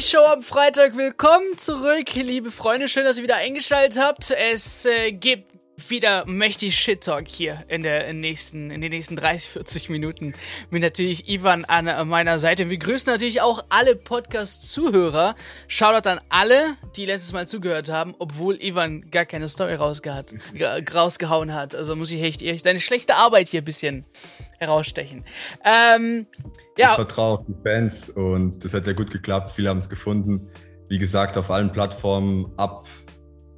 [0.00, 0.96] die Show am Freitag.
[0.96, 2.88] Willkommen zurück, liebe Freunde.
[2.88, 4.30] Schön, dass ihr wieder eingeschaltet habt.
[4.30, 5.49] Es äh, gibt
[5.88, 10.34] wieder mächtig Shit Talk hier in der nächsten, in den nächsten 30, 40 Minuten
[10.70, 12.68] mit natürlich Ivan an meiner Seite.
[12.68, 15.34] Wir grüßen natürlich auch alle Podcast-Zuhörer.
[15.68, 20.34] Shoutout an alle, die letztes Mal zugehört haben, obwohl Ivan gar keine Story rausgehat,
[20.92, 21.74] rausgehauen hat.
[21.74, 24.04] Also muss ich echt, echt deine schlechte Arbeit hier ein bisschen
[24.58, 25.24] herausstechen.
[25.64, 26.26] Ähm,
[26.76, 26.90] ja.
[26.90, 29.50] Ich vertraue auf die Fans und das hat ja gut geklappt.
[29.50, 30.50] Viele haben es gefunden.
[30.88, 32.84] Wie gesagt, auf allen Plattformen ab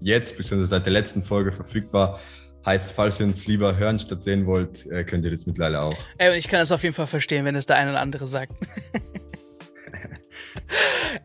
[0.02, 2.20] jetzt, beziehungsweise seit der letzten Folge verfügbar.
[2.65, 5.97] Heißt, falls ihr uns lieber hören statt sehen wollt, äh, könnt ihr das mittlerweile auch.
[6.19, 8.28] Ey, und ich kann das auf jeden Fall verstehen, wenn es der eine oder andere
[8.28, 8.52] sagt.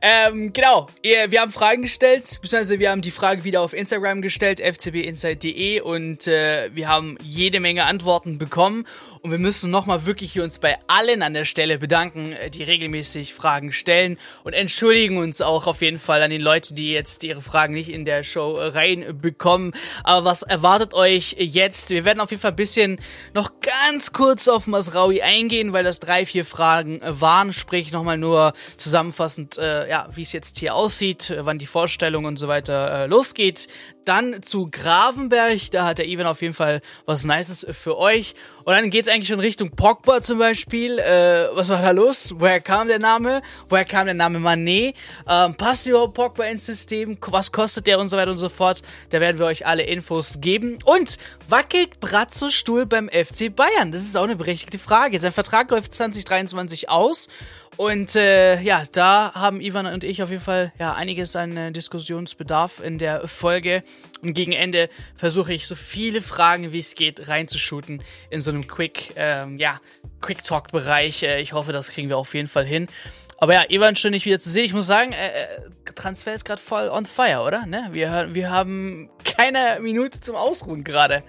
[0.02, 4.60] ähm, genau, wir haben Fragen gestellt, beziehungsweise wir haben die Frage wieder auf Instagram gestellt,
[4.60, 8.88] fcbinsight.de und äh, wir haben jede Menge Antworten bekommen
[9.28, 13.34] und wir müssen nochmal wirklich uns bei allen an der Stelle bedanken, äh, die regelmäßig
[13.34, 17.42] Fragen stellen und entschuldigen uns auch auf jeden Fall an die Leute, die jetzt ihre
[17.42, 19.74] Fragen nicht in der Show reinbekommen.
[20.06, 21.90] Aber was erwartet euch jetzt?
[21.90, 23.02] Wir werden auf jeden Fall ein bisschen
[23.34, 27.52] noch ganz kurz auf Masraui eingehen, weil das drei, vier Fragen waren.
[27.52, 32.38] Sprich nochmal nur zusammenfassend, äh, ja, wie es jetzt hier aussieht, wann die Vorstellung und
[32.38, 33.68] so weiter äh, losgeht.
[34.06, 38.36] Dann zu Gravenberg, da hat der Ivan auf jeden Fall was Nices für euch.
[38.64, 41.00] Und dann geht's eigentlich schon Richtung Pogba zum Beispiel.
[41.00, 42.34] Äh, was war da los?
[42.38, 43.42] Woher kam der Name?
[43.70, 44.96] Woher kam der Name Manet?
[45.28, 47.18] Ähm, passt überhaupt Pogba ins System?
[47.28, 48.82] Was kostet der und so weiter und so fort?
[49.10, 50.80] Da werden wir euch alle Infos geben.
[50.86, 51.18] Und
[51.50, 53.92] wackelt Brazzo Stuhl beim FC Bayern?
[53.92, 55.20] Das ist auch eine berechtigte Frage.
[55.20, 57.30] Sein Vertrag läuft 2023 aus.
[57.78, 61.72] Und äh, ja, da haben Ivan und ich auf jeden Fall ja einiges an äh,
[61.72, 63.84] Diskussionsbedarf in der Folge.
[64.24, 68.68] Und gegen Ende versuche ich so viele Fragen wie es geht reinzushooten in so einem
[68.68, 69.80] Quick, ähm, ja,
[70.22, 71.22] Quick Talk Bereich.
[71.22, 72.88] Äh, ich hoffe, das kriegen wir auf jeden Fall hin.
[73.38, 74.66] Aber ja, Ivan, schön dich wieder zu sehen.
[74.66, 77.68] Ich muss sagen, äh, äh Transfer ist gerade voll on fire, oder?
[77.68, 77.90] Ne?
[77.92, 81.24] Wir, wir haben keine Minute zum Ausruhen gerade.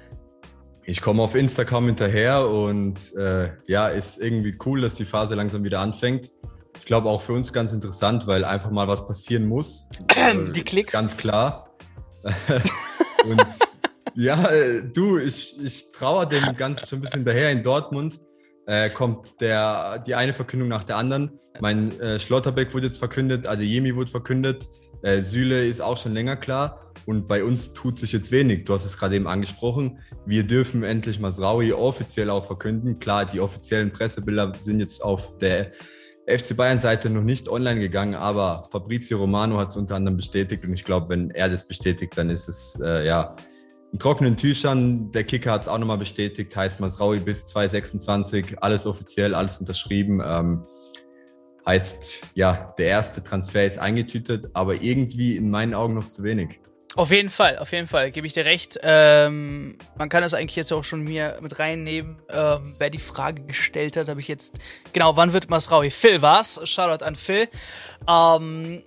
[0.85, 5.63] Ich komme auf Instagram hinterher und äh, ja, ist irgendwie cool, dass die Phase langsam
[5.63, 6.31] wieder anfängt.
[6.79, 9.89] Ich glaube auch für uns ganz interessant, weil einfach mal was passieren muss.
[10.55, 10.93] die Klicks.
[10.93, 11.71] Ganz klar.
[13.25, 13.45] und
[14.15, 17.51] ja, äh, du, ich, ich trauere dem Ganzen schon ein bisschen hinterher.
[17.51, 18.21] In Dortmund
[18.67, 21.39] äh, kommt der, die eine Verkündung nach der anderen.
[21.61, 24.69] Mein äh, Schlotterbeck wurde jetzt verkündet, Adeyemi wurde verkündet,
[25.03, 26.93] äh, Süle ist auch schon länger klar.
[27.07, 28.65] Und bei uns tut sich jetzt wenig.
[28.65, 30.01] Du hast es gerade eben angesprochen.
[30.27, 32.99] Wir dürfen endlich Masraui offiziell auch verkünden.
[32.99, 35.73] Klar, die offiziellen Pressebilder sind jetzt auf der
[36.29, 40.65] FC Bayern-Seite noch nicht online gegangen, aber Fabrizio Romano hat es unter anderem bestätigt.
[40.65, 43.35] Und ich glaube, wenn er das bestätigt, dann ist es äh, ja
[43.93, 45.11] in trockenen Tüchern.
[45.13, 46.55] Der Kicker hat es auch nochmal bestätigt.
[46.55, 48.63] Heißt Masraui bis 2026.
[48.63, 50.21] Alles offiziell, alles unterschrieben.
[50.25, 50.67] Ähm,
[51.67, 56.61] heißt, ja, der erste Transfer ist eingetütet, aber irgendwie in meinen Augen noch zu wenig.
[56.97, 58.79] Auf jeden Fall, auf jeden Fall, gebe ich dir recht.
[58.83, 62.17] Ähm, man kann das eigentlich jetzt auch schon mir mit reinnehmen.
[62.29, 64.59] Ähm, wer die Frage gestellt hat, habe ich jetzt.
[64.93, 65.91] Genau, wann wird Masraui?
[65.91, 66.61] Phil war's.
[66.65, 67.49] Shoutout an Phil.
[68.09, 68.83] Ähm,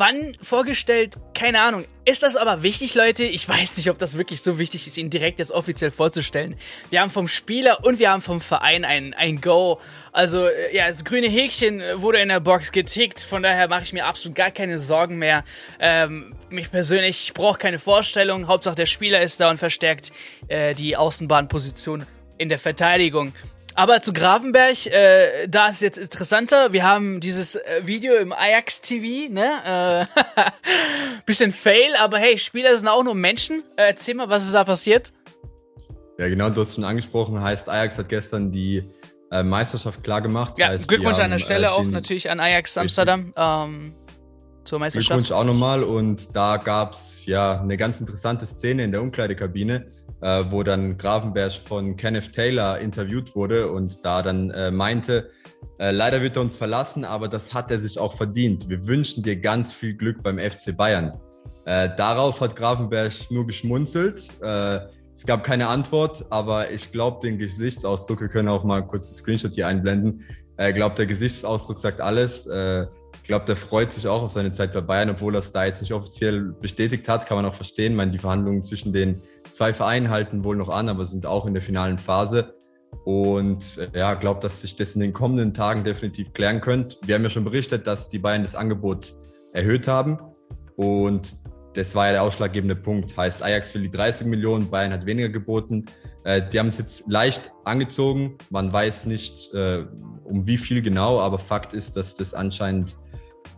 [0.00, 1.16] Wann vorgestellt?
[1.34, 1.84] Keine Ahnung.
[2.06, 3.24] Ist das aber wichtig, Leute?
[3.24, 6.56] Ich weiß nicht, ob das wirklich so wichtig ist, ihn direkt jetzt offiziell vorzustellen.
[6.88, 9.78] Wir haben vom Spieler und wir haben vom Verein ein, ein Go.
[10.10, 13.20] Also, äh, ja, das grüne Häkchen wurde in der Box getickt.
[13.20, 15.44] Von daher mache ich mir absolut gar keine Sorgen mehr.
[15.78, 18.48] Ähm, mich persönlich, ich brauche keine Vorstellung.
[18.48, 20.12] Hauptsache der Spieler ist da und verstärkt
[20.48, 22.06] äh, die Außenbahnposition
[22.38, 23.34] in der Verteidigung.
[23.74, 26.72] Aber zu Grafenberg, äh, da ist jetzt interessanter.
[26.72, 30.08] Wir haben dieses äh, Video im Ajax TV, ne?
[30.14, 30.20] Äh,
[31.26, 33.62] bisschen Fail, aber hey, Spieler sind auch nur Menschen.
[33.76, 35.12] Äh, erzähl mal, was ist da passiert?
[36.18, 37.40] Ja, genau, du hast es schon angesprochen.
[37.40, 38.82] Heißt, Ajax hat gestern die
[39.30, 40.58] äh, Meisterschaft klar gemacht.
[40.58, 43.94] Ja, heißt, Glückwunsch haben, an der Stelle äh, auch natürlich an Ajax Amsterdam ähm,
[44.64, 45.20] zur Meisterschaft.
[45.20, 49.86] Glückwunsch auch nochmal und da gab's ja eine ganz interessante Szene in der Umkleidekabine
[50.20, 55.30] äh, wo dann Gravenberg von Kenneth Taylor interviewt wurde und da dann äh, meinte,
[55.78, 58.68] äh, leider wird er uns verlassen, aber das hat er sich auch verdient.
[58.68, 61.18] Wir wünschen dir ganz viel Glück beim FC Bayern.
[61.64, 64.28] Äh, darauf hat Gravenberg nur geschmunzelt.
[64.42, 64.80] Äh,
[65.14, 69.14] es gab keine Antwort, aber ich glaube, den Gesichtsausdruck, wir können auch mal kurz den
[69.14, 70.24] Screenshot hier einblenden.
[70.56, 72.46] Äh, glaube, der Gesichtsausdruck sagt alles.
[72.46, 72.99] Ich
[73.30, 75.80] glaube, der freut sich auch auf seine Zeit bei Bayern, obwohl er es da jetzt
[75.80, 77.92] nicht offiziell bestätigt hat, kann man auch verstehen.
[77.92, 79.22] Ich meine, die Verhandlungen zwischen den
[79.52, 82.54] zwei Vereine halten wohl noch an, aber sind auch in der finalen Phase.
[83.04, 86.96] Und äh, ja, glaube, dass sich das in den kommenden Tagen definitiv klären könnte.
[87.04, 89.14] Wir haben ja schon berichtet, dass die Bayern das Angebot
[89.52, 90.18] erhöht haben.
[90.74, 91.36] Und
[91.74, 93.16] das war ja der ausschlaggebende Punkt.
[93.16, 95.86] Heißt, Ajax will die 30 Millionen, Bayern hat weniger geboten.
[96.24, 98.38] Äh, die haben es jetzt leicht angezogen.
[98.50, 99.84] Man weiß nicht, äh,
[100.24, 102.96] um wie viel genau, aber Fakt ist, dass das anscheinend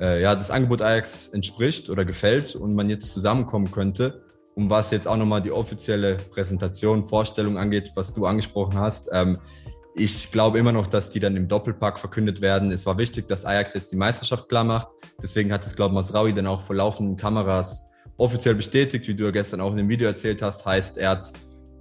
[0.01, 4.25] äh, ja, das Angebot Ajax entspricht oder gefällt und man jetzt zusammenkommen könnte.
[4.55, 9.09] Um was jetzt auch nochmal die offizielle Präsentation, Vorstellung angeht, was du angesprochen hast.
[9.13, 9.39] Ähm,
[9.95, 12.71] ich glaube immer noch, dass die dann im Doppelpack verkündet werden.
[12.71, 14.89] Es war wichtig, dass Ajax jetzt die Meisterschaft klar macht.
[15.23, 19.25] Deswegen hat es, glaube ich, Masraui dann auch vor laufenden Kameras offiziell bestätigt, wie du
[19.25, 20.65] ja gestern auch in dem Video erzählt hast.
[20.65, 21.33] Heißt, er hat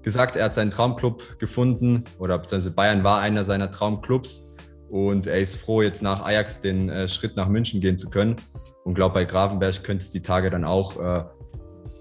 [0.01, 4.50] gesagt, er hat seinen Traumclub gefunden oder beziehungsweise Bayern war einer seiner Traumclubs
[4.91, 8.35] und er ist froh, jetzt nach Ajax den äh, Schritt nach München gehen zu können.
[8.83, 11.23] Und glaube, bei Gravenberg könnte es die Tage dann auch äh,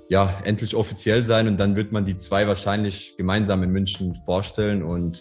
[0.09, 4.83] ja, endlich offiziell sein und dann wird man die zwei wahrscheinlich gemeinsam in München vorstellen
[4.83, 5.21] und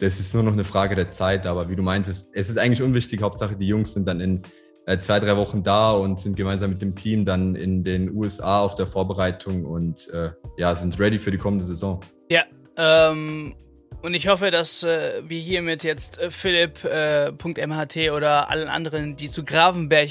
[0.00, 1.46] das ist nur noch eine Frage der Zeit.
[1.46, 3.22] Aber wie du meintest, es ist eigentlich unwichtig.
[3.22, 4.42] Hauptsache, die Jungs sind dann in
[4.86, 8.60] äh, zwei, drei Wochen da und sind gemeinsam mit dem Team dann in den USA
[8.60, 12.00] auf der Vorbereitung und äh, ja, sind ready für die kommende Saison.
[12.30, 12.44] Ja,
[12.76, 13.54] ähm,
[14.02, 19.28] und ich hoffe, dass äh, wir hiermit jetzt äh, Philipp.mht äh, oder allen anderen, die
[19.28, 20.10] zu Gravenberg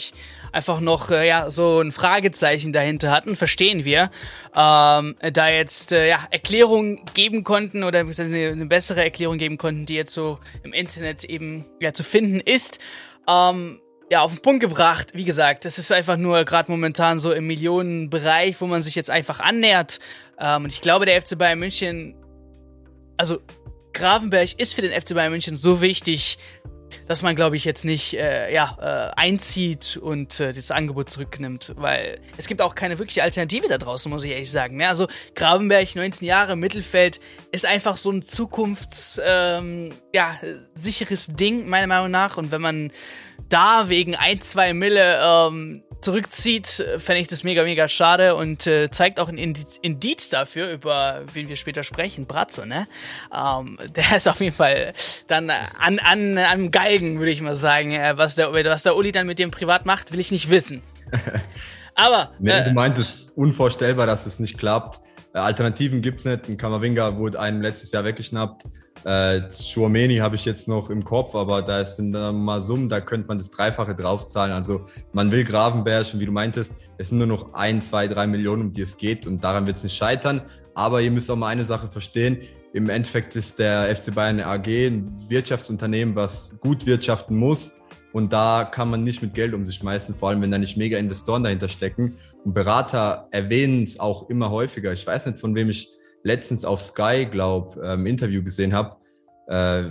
[0.51, 4.11] einfach noch äh, ja so ein Fragezeichen dahinter hatten, verstehen wir,
[4.55, 9.85] ähm, da jetzt äh, ja Erklärungen geben konnten oder eine, eine bessere Erklärung geben konnten,
[9.85, 12.79] die jetzt so im Internet eben ja zu finden ist.
[13.29, 13.79] Ähm,
[14.11, 15.09] ja, auf den Punkt gebracht.
[15.13, 19.09] Wie gesagt, das ist einfach nur gerade momentan so im Millionenbereich, wo man sich jetzt
[19.09, 19.99] einfach annähert.
[20.39, 22.15] Ähm, und ich glaube, der FC Bayern München,
[23.17, 23.39] also
[23.97, 26.37] Gravenberg ist für den FC Bayern München so wichtig,
[27.07, 31.73] dass man, glaube ich, jetzt nicht äh, ja, äh, einzieht und äh, das Angebot zurücknimmt,
[31.77, 34.77] weil es gibt auch keine wirkliche Alternative da draußen, muss ich ehrlich sagen.
[34.77, 34.87] Ne?
[34.87, 37.19] Also Gravenberg, 19 Jahre, Mittelfeld,
[37.51, 40.37] ist einfach so ein zukunftssicheres ähm, ja,
[40.75, 42.37] sicheres Ding, meiner Meinung nach.
[42.37, 42.91] Und wenn man
[43.49, 46.67] da wegen ein, zwei Mille ähm, zurückzieht,
[46.99, 51.49] fände ich das mega, mega schade und äh, zeigt auch ein Indiz dafür, über wen
[51.49, 52.87] wir später sprechen, Brazzo, ne?
[53.35, 54.93] Ähm, der ist auf jeden Fall
[55.27, 57.91] dann an, an, am Galgen, würde ich mal sagen.
[57.91, 60.81] Äh, was, der, was der Uli dann mit dem privat macht, will ich nicht wissen.
[61.95, 62.31] Aber.
[62.39, 64.99] nee, äh, du meintest unvorstellbar, dass es nicht klappt.
[65.33, 66.47] Äh, Alternativen gibt es nicht.
[66.47, 68.63] Ein Kamavinga wurde einem letztes Jahr weggeschnappt.
[69.03, 69.41] Äh,
[70.19, 73.37] habe ich jetzt noch im Kopf, aber da sind dann mal Summen, da könnte man
[73.37, 74.51] das Dreifache draufzahlen.
[74.53, 78.27] Also man will Gravenberg und wie du meintest, es sind nur noch ein, zwei, drei
[78.27, 80.41] Millionen, um die es geht und daran wird es nicht scheitern.
[80.75, 82.39] Aber ihr müsst auch mal eine Sache verstehen.
[82.73, 87.81] Im Endeffekt ist der FC Bayern AG, ein Wirtschaftsunternehmen, was gut wirtschaften muss.
[88.13, 90.77] Und da kann man nicht mit Geld um sich schmeißen, vor allem wenn da nicht
[90.77, 92.17] mega Investoren dahinter stecken.
[92.43, 94.91] Und Berater erwähnen es auch immer häufiger.
[94.91, 95.87] Ich weiß nicht, von wem ich
[96.23, 98.97] letztens auf Sky, glaube ähm, Interview gesehen habe,
[99.47, 99.83] äh,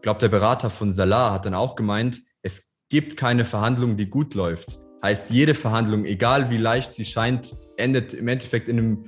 [0.00, 4.34] glaube der Berater von Salah hat dann auch gemeint, es gibt keine Verhandlung, die gut
[4.34, 4.78] läuft.
[5.02, 9.04] Heißt, jede Verhandlung, egal wie leicht sie scheint, endet im Endeffekt in einem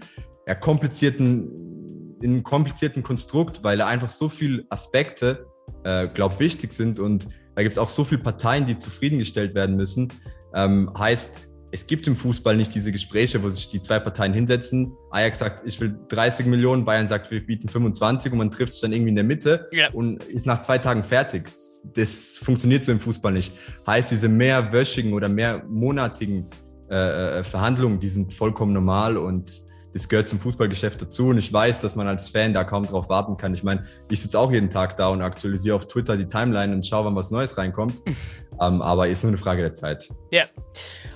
[0.46, 5.46] ja, komplizierten, in einem komplizierten Konstrukt, weil da einfach so viele Aspekte,
[5.84, 9.76] äh, glaube wichtig sind und da gibt es auch so viele Parteien, die zufriedengestellt werden
[9.76, 10.12] müssen.
[10.54, 14.92] Ähm, heißt, es gibt im Fußball nicht diese Gespräche, wo sich die zwei Parteien hinsetzen.
[15.10, 18.82] Ajax sagt, ich will 30 Millionen, Bayern sagt, wir bieten 25 und man trifft sich
[18.82, 19.90] dann irgendwie in der Mitte ja.
[19.90, 21.48] und ist nach zwei Tagen fertig.
[21.94, 23.52] Das funktioniert so im Fußball nicht.
[23.86, 26.48] Heißt, diese mehrwöchigen oder mehrmonatigen
[26.90, 29.50] äh, äh Verhandlungen, die sind vollkommen normal und
[29.96, 33.08] das gehört zum Fußballgeschäft dazu und ich weiß, dass man als Fan da kaum drauf
[33.08, 33.55] warten kann.
[33.55, 36.86] Ich meine, ich sitze auch jeden Tag da und aktualisiere auf Twitter die Timeline und
[36.86, 38.02] schaue, wann was Neues reinkommt.
[38.60, 40.08] ähm, aber ist nur eine Frage der Zeit.
[40.31, 40.44] Ja.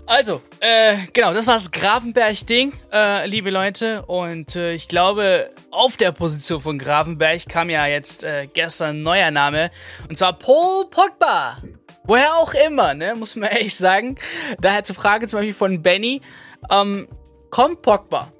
[0.07, 4.05] Also, äh, genau, das war das Grafenberg-Ding, äh, liebe Leute.
[4.07, 9.03] Und äh, ich glaube, auf der Position von Grafenberg kam ja jetzt äh, gestern ein
[9.03, 9.71] neuer Name.
[10.09, 11.59] Und zwar Paul Pogba.
[12.05, 13.15] Woher auch immer, ne?
[13.15, 14.17] Muss man ehrlich sagen.
[14.61, 16.23] Daher zur Frage zum Beispiel von Benny.
[16.71, 17.07] Ähm,
[17.51, 18.33] kommt Pogba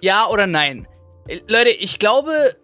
[0.00, 0.86] ja oder nein?
[1.28, 2.56] Äh, Leute, ich glaube,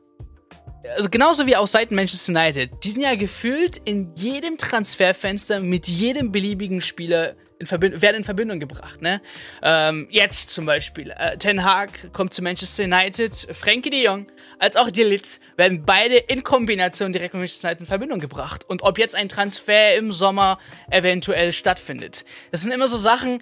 [0.96, 5.86] also genauso wie auch Seiten Manchester United, die sind ja gefühlt in jedem Transferfenster mit
[5.88, 9.00] jedem beliebigen Spieler in Verbindung, werden in Verbindung gebracht.
[9.00, 9.22] Ne?
[9.62, 14.26] Ähm, jetzt zum Beispiel, äh, Ten Hag kommt zu Manchester United, Frankie de Jong
[14.58, 18.64] als auch Dilitz werden beide in Kombination direkt mit Manchester United in Verbindung gebracht.
[18.68, 20.58] Und ob jetzt ein Transfer im Sommer
[20.90, 22.24] eventuell stattfindet.
[22.52, 23.40] Das sind immer so Sachen,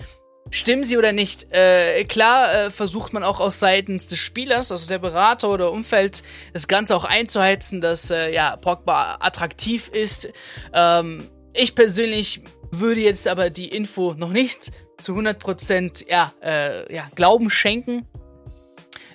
[0.50, 1.52] Stimmen sie oder nicht?
[1.52, 6.23] Äh, klar äh, versucht man auch aus seitens des Spielers, also der Berater oder Umfeld,
[6.52, 10.33] das Ganze auch einzuheizen, dass äh, ja Pogba attraktiv ist.
[10.73, 17.09] Ähm, ich persönlich würde jetzt aber die Info noch nicht zu 100% ja, äh, ja,
[17.14, 18.07] Glauben schenken.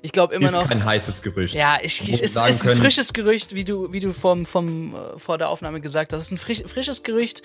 [0.01, 0.61] Ich glaube immer ist noch.
[0.63, 1.55] Ist kein heißes Gerücht.
[1.55, 5.17] Ja, ich, ich, es ist ein frisches Gerücht, wie du, wie du vom, vom, äh,
[5.17, 6.21] vor der Aufnahme gesagt hast.
[6.21, 7.41] Es ist ein frisch, frisches Gerücht.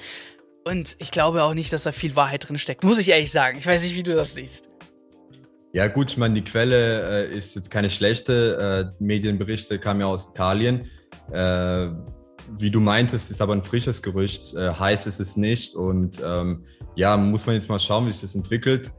[0.64, 2.84] Und ich glaube auch nicht, dass da viel Wahrheit drin steckt.
[2.84, 3.58] Muss ich ehrlich sagen.
[3.58, 4.68] Ich weiß nicht, wie du das siehst.
[5.72, 8.92] Ja, gut, ich meine, die Quelle äh, ist jetzt keine schlechte.
[8.98, 10.90] Äh, Medienberichte kamen ja aus Italien.
[11.30, 11.88] Äh,
[12.58, 14.54] wie du meintest, ist aber ein frisches Gerücht.
[14.54, 15.74] Äh, heiß ist es nicht.
[15.74, 16.64] Und ähm,
[16.96, 18.90] ja, muss man jetzt mal schauen, wie sich das entwickelt.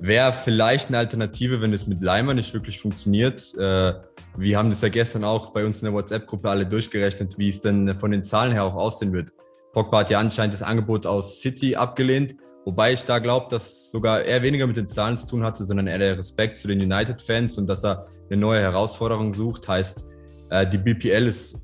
[0.00, 3.54] Wäre vielleicht eine Alternative, wenn es mit Leimer nicht wirklich funktioniert.
[3.56, 3.94] Äh,
[4.36, 7.60] wir haben das ja gestern auch bei uns in der WhatsApp-Gruppe alle durchgerechnet, wie es
[7.60, 9.30] denn von den Zahlen her auch aussehen wird.
[9.72, 14.22] Pogba hat ja anscheinend das Angebot aus City abgelehnt, wobei ich da glaube, dass sogar
[14.22, 17.58] er weniger mit den Zahlen zu tun hatte, sondern eher der Respekt zu den United-Fans
[17.58, 19.66] und dass er eine neue Herausforderung sucht.
[19.68, 20.06] Heißt,
[20.50, 21.56] äh, die BPL ist,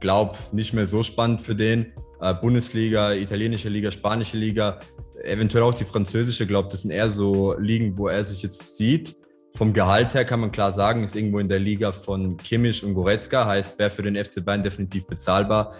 [0.00, 1.92] glaube nicht mehr so spannend für den.
[2.20, 4.80] Äh, Bundesliga, italienische Liga, spanische Liga,
[5.24, 9.14] eventuell auch die französische, glaube das sind eher so Ligen, wo er sich jetzt sieht.
[9.54, 12.94] Vom Gehalt her kann man klar sagen, ist irgendwo in der Liga von Kimmich und
[12.94, 15.74] Goretzka, heißt, wäre für den FC Bayern definitiv bezahlbar.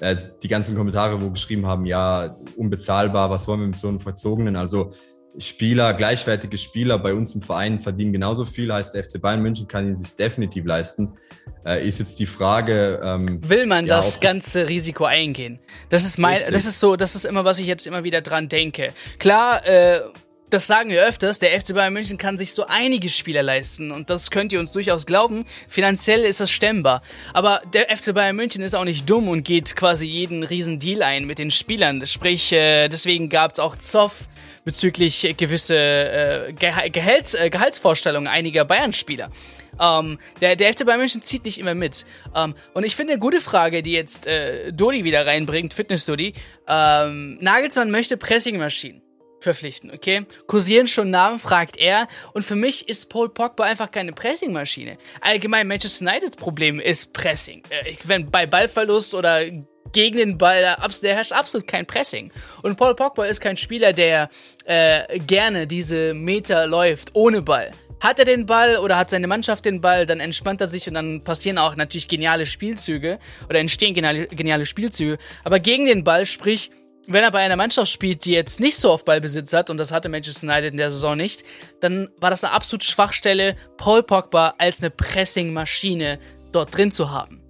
[0.00, 4.00] Äh, die ganzen Kommentare, wo geschrieben haben, ja, unbezahlbar, was wollen wir mit so einem
[4.00, 4.56] Verzogenen?
[4.56, 4.92] Also
[5.38, 9.68] Spieler, gleichwertige Spieler bei uns im Verein verdienen genauso viel, heißt der FC Bayern München
[9.68, 11.16] kann ihn sich definitiv leisten.
[11.64, 13.00] Äh, ist jetzt die Frage.
[13.02, 15.60] Ähm, Will man ja, das ganze das Risiko eingehen?
[15.90, 16.54] Das ist mein, richtig.
[16.54, 18.92] das ist so, das ist immer, was ich jetzt immer wieder dran denke.
[19.18, 20.00] Klar, äh,
[20.50, 24.10] das sagen wir öfters, der FC Bayern München kann sich so einige Spieler leisten und
[24.10, 25.44] das könnt ihr uns durchaus glauben.
[25.68, 27.02] Finanziell ist das stemmbar.
[27.34, 31.02] Aber der FC Bayern München ist auch nicht dumm und geht quasi jeden riesen Deal
[31.02, 32.06] ein mit den Spielern.
[32.06, 34.28] Sprich, äh, deswegen gab es auch Zoff
[34.64, 39.30] bezüglich gewisse äh, Gehalts, äh, Gehaltsvorstellungen einiger Bayern-Spieler.
[39.80, 42.04] Ähm, der, der FC Bayern München zieht nicht immer mit.
[42.34, 46.34] Ähm, und ich finde eine gute Frage, die jetzt äh, Dodi wieder reinbringt, Fitness-Dodi.
[46.66, 49.07] Ähm, Nagelsmann möchte Pressingmaschinen
[49.40, 50.26] verpflichten, okay?
[50.46, 52.08] Kursieren schon Namen, fragt er.
[52.32, 54.98] Und für mich ist Paul Pogba einfach keine Pressingmaschine.
[55.20, 57.62] Allgemein Manchester United Problem ist Pressing.
[57.70, 59.44] Äh, wenn bei Ballverlust oder
[59.92, 62.30] gegen den Ball, der herrscht absolut kein Pressing.
[62.62, 64.28] Und Paul Pogba ist kein Spieler, der
[64.64, 67.72] äh, gerne diese Meter läuft ohne Ball.
[68.00, 70.94] Hat er den Ball oder hat seine Mannschaft den Ball, dann entspannt er sich und
[70.94, 73.18] dann passieren auch natürlich geniale Spielzüge
[73.48, 75.18] oder entstehen geniale, geniale Spielzüge.
[75.42, 76.70] Aber gegen den Ball, sprich,
[77.08, 79.92] wenn er bei einer Mannschaft spielt, die jetzt nicht so oft Ballbesitz hat, und das
[79.92, 81.42] hatte Manchester United in der Saison nicht,
[81.80, 86.18] dann war das eine absolute Schwachstelle, Paul Pogba als eine Pressing-Maschine
[86.52, 87.47] dort drin zu haben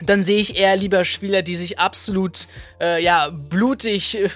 [0.00, 2.46] dann sehe ich eher lieber Spieler, die sich absolut
[2.80, 4.28] äh, ja blutig äh,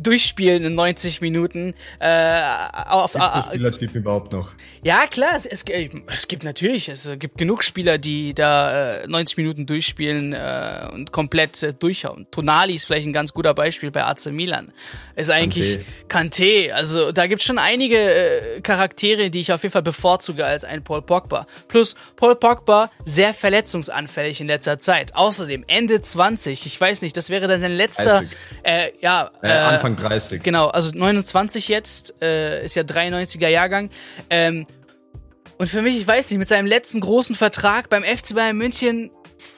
[0.00, 1.74] durchspielen in 90 Minuten.
[1.98, 2.42] Äh,
[2.86, 4.52] auf, gibt es Spielertyp überhaupt noch?
[4.82, 5.64] Ja klar, es, es,
[6.06, 11.10] es, gibt natürlich, es gibt genug Spieler, die da äh, 90 Minuten durchspielen äh, und
[11.10, 12.26] komplett äh, durchhauen.
[12.30, 14.72] Tonali ist vielleicht ein ganz guter Beispiel bei AC Milan.
[15.16, 16.70] Ist eigentlich Kanté.
[16.72, 20.64] Also da gibt es schon einige äh, Charaktere, die ich auf jeden Fall bevorzuge als
[20.64, 21.46] ein Paul Pogba.
[21.66, 25.07] Plus Paul Pogba sehr verletzungsanfällig in letzter Zeit.
[25.08, 25.16] Zeit.
[25.16, 28.24] Außerdem Ende 20, ich weiß nicht, das wäre dann sein letzter,
[28.62, 30.42] äh, ja, äh, Anfang 30.
[30.42, 33.90] Genau, also 29 jetzt, äh, ist ja 93er Jahrgang.
[34.30, 34.66] Ähm,
[35.58, 39.10] und für mich, ich weiß nicht, mit seinem letzten großen Vertrag beim FC Bayern München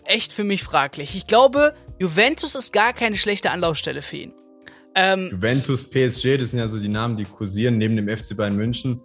[0.04, 1.14] echt für mich fraglich.
[1.14, 4.35] Ich glaube, Juventus ist gar keine schlechte Anlaufstelle für ihn.
[4.95, 8.57] Ähm, Juventus, PSG, das sind ja so die Namen, die kursieren neben dem FC Bayern
[8.57, 9.02] München.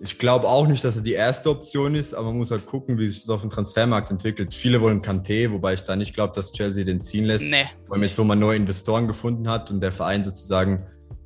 [0.00, 2.98] Ich glaube auch nicht, dass er die erste Option ist, aber man muss halt gucken,
[2.98, 4.54] wie sich das auf dem Transfermarkt entwickelt.
[4.54, 7.46] Viele wollen Kanté, wobei ich da nicht glaube, dass Chelsea den ziehen lässt.
[7.46, 7.64] Nee.
[7.82, 10.84] Vor allem jetzt, wo man neue Investoren gefunden hat und der Verein sozusagen,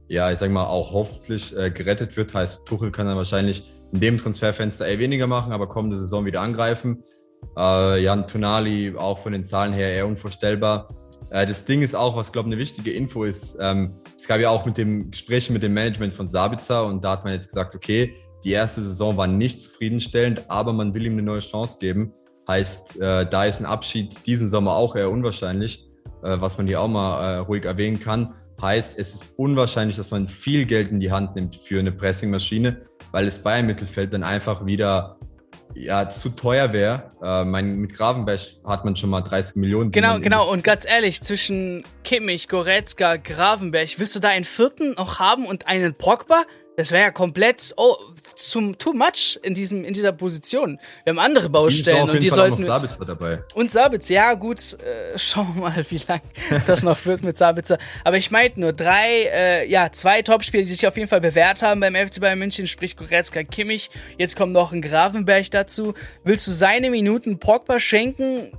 [0.09, 2.33] ja, ich sag mal, auch hoffentlich äh, gerettet wird.
[2.33, 3.63] Heißt, Tuchel kann dann wahrscheinlich
[3.93, 7.03] in dem Transferfenster eher weniger machen, aber kommende Saison wieder angreifen.
[7.59, 10.89] Äh, Jan Tonali, auch von den Zahlen her eher unvorstellbar.
[11.29, 14.41] Äh, das Ding ist auch, was glaube ich eine wichtige Info ist, ähm, es gab
[14.41, 17.49] ja auch mit dem Gespräch mit dem Management von Sabitzer und da hat man jetzt
[17.49, 18.15] gesagt, okay,
[18.45, 22.13] die erste Saison war nicht zufriedenstellend, aber man will ihm eine neue Chance geben.
[22.49, 25.87] Heißt, äh, da ist ein Abschied diesen Sommer auch eher unwahrscheinlich,
[26.23, 28.35] äh, was man hier auch mal äh, ruhig erwähnen kann.
[28.61, 32.83] Heißt, es ist unwahrscheinlich, dass man viel Geld in die Hand nimmt für eine Pressingmaschine,
[33.11, 35.19] weil es Bayern Mittelfeld dann einfach wieder
[35.75, 37.13] ja, zu teuer wäre.
[37.23, 39.91] Äh, mein, mit Gravenberg hat man schon mal 30 Millionen.
[39.91, 40.51] Genau, genau.
[40.51, 45.67] Und ganz ehrlich, zwischen Kimmich, Goretzka, Gravenberg, willst du da einen vierten noch haben und
[45.67, 46.43] einen Pogba?
[46.77, 47.97] Das wäre ja komplett oh,
[48.37, 50.79] zum too much in diesem in dieser Position.
[51.05, 52.55] Wir haben andere Baustellen und die Fall sollten.
[52.55, 53.45] Auch noch Sabitzer dabei.
[53.55, 54.75] Und Sabitzer, ja gut.
[54.75, 56.21] Äh, schauen wir mal, wie lang
[56.67, 57.79] das noch wird mit Sabitzer.
[58.05, 61.63] Aber ich meinte nur drei, äh, ja zwei Topspieler, die sich auf jeden Fall bewährt
[61.63, 63.91] haben beim FC Bayern München, sprich Goretzka, Kimmich.
[64.19, 65.95] Jetzt kommt noch ein Grafenberg dazu.
[66.25, 68.53] Willst du seine Minuten Pogba schenken?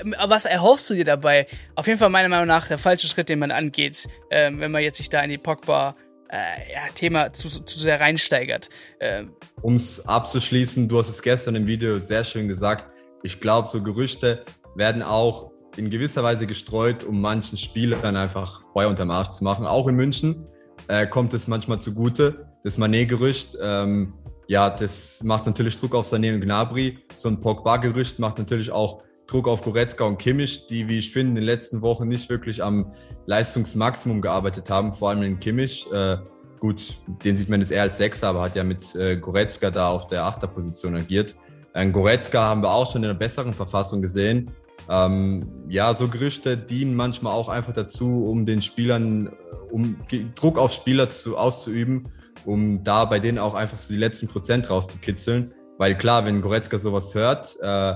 [0.00, 1.46] Äh, was erhoffst du dir dabei?
[1.74, 4.82] Auf jeden Fall meiner Meinung nach der falsche Schritt, den man angeht, äh, wenn man
[4.82, 5.96] jetzt sich da in die Pogba
[6.30, 8.68] äh, ja, Thema zu, zu sehr reinsteigert.
[8.98, 9.24] Äh,
[9.62, 12.84] um es abzuschließen, du hast es gestern im Video sehr schön gesagt.
[13.22, 18.88] Ich glaube, so Gerüchte werden auch in gewisser Weise gestreut, um manchen Spielern einfach Feuer
[18.88, 19.66] unterm Arsch zu machen.
[19.66, 20.46] Auch in München
[20.88, 22.46] äh, kommt es manchmal zugute.
[22.62, 24.14] Das Manet-Gerücht, ähm,
[24.48, 26.98] ja, das macht natürlich Druck auf Sané und Gnabry.
[27.14, 31.30] So ein Pogba-Gerücht macht natürlich auch Druck auf Goretzka und Kimmich, die, wie ich finde,
[31.30, 32.92] in den letzten Wochen nicht wirklich am
[33.26, 35.86] Leistungsmaximum gearbeitet haben, vor allem in Kimmich.
[35.92, 36.18] Äh,
[36.60, 39.88] gut, den sieht man jetzt eher als Sechser, aber hat ja mit äh, Goretzka da
[39.88, 41.34] auf der Achterposition agiert.
[41.72, 44.50] Ein Goretzka haben wir auch schon in einer besseren Verfassung gesehen.
[44.88, 49.30] Ähm, ja, so Gerüchte dienen manchmal auch einfach dazu, um den Spielern,
[49.72, 49.96] um
[50.36, 52.08] Druck auf Spieler zu, auszuüben,
[52.44, 55.52] um da bei denen auch einfach so die letzten Prozent rauszukitzeln.
[55.78, 57.94] Weil klar, wenn Goretzka sowas hört, äh,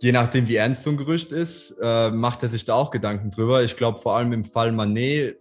[0.00, 3.30] je nachdem wie ernst so ein Gerücht ist, äh, macht er sich da auch Gedanken
[3.30, 3.62] drüber.
[3.62, 5.36] Ich glaube vor allem im Fall Manet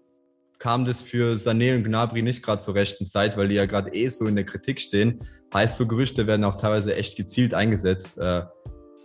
[0.60, 3.94] kam das für Sané und Gnabry nicht gerade zur rechten Zeit, weil die ja gerade
[3.94, 5.22] eh so in der Kritik stehen.
[5.54, 8.42] Heißt, so Gerüchte werden auch teilweise echt gezielt eingesetzt, äh,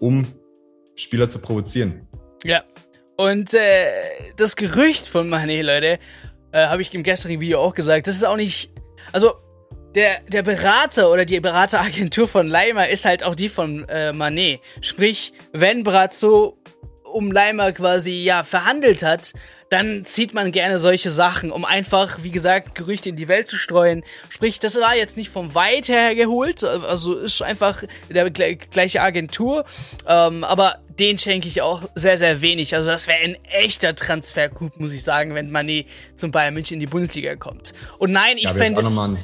[0.00, 0.26] um
[0.96, 2.08] Spieler zu provozieren.
[2.42, 2.62] Ja.
[3.16, 3.86] Und äh,
[4.36, 6.00] das Gerücht von Mané, Leute,
[6.50, 8.72] äh, habe ich im gestrigen Video auch gesagt, das ist auch nicht.
[9.12, 9.34] Also,
[9.94, 14.60] der, der Berater oder die Berateragentur von Leimer ist halt auch die von äh, Manet.
[14.80, 16.58] Sprich, wenn Brazzo
[17.04, 19.34] um Leimer quasi ja verhandelt hat,
[19.74, 23.56] dann zieht man gerne solche Sachen, um einfach, wie gesagt, Gerüchte in die Welt zu
[23.56, 24.04] streuen.
[24.28, 29.64] Sprich, das war jetzt nicht vom Weit her geholt, also ist einfach der gleiche Agentur,
[30.06, 32.76] ähm, aber den schenke ich auch sehr, sehr wenig.
[32.76, 36.80] Also das wäre ein echter Transfercoup, muss ich sagen, wenn Mané zum Bayern München in
[36.80, 37.72] die Bundesliga kommt.
[37.98, 38.80] Und nein, ich ja, fände...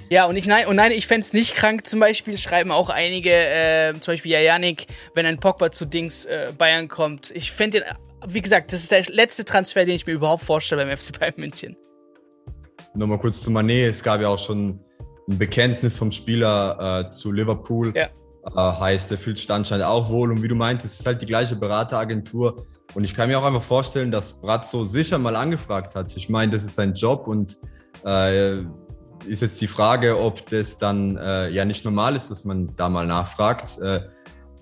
[0.09, 2.90] Ja, und ich nein, und nein, ich fände es nicht krank, zum Beispiel, schreiben auch
[2.90, 7.30] einige, äh, zum Beispiel ja Janik, wenn ein Pogba zu Dings äh, Bayern kommt.
[7.30, 7.88] Ich fände den
[8.26, 11.34] wie gesagt, das ist der letzte Transfer, den ich mir überhaupt vorstelle beim FC Bayern
[11.36, 11.76] München.
[12.94, 13.86] Nochmal kurz zu Mané.
[13.86, 14.80] Es gab ja auch schon
[15.28, 17.92] ein Bekenntnis vom Spieler äh, zu Liverpool.
[17.94, 18.08] Ja.
[18.56, 20.32] Äh, heißt, er fühlt sich anscheinend auch wohl.
[20.32, 22.66] Und wie du meintest, es ist halt die gleiche Berateragentur.
[22.94, 26.16] Und ich kann mir auch einfach vorstellen, dass Brazzo sicher mal angefragt hat.
[26.16, 27.56] Ich meine, das ist sein Job und
[28.04, 28.60] äh,
[29.26, 32.88] ist jetzt die Frage, ob das dann äh, ja nicht normal ist, dass man da
[32.88, 33.78] mal nachfragt.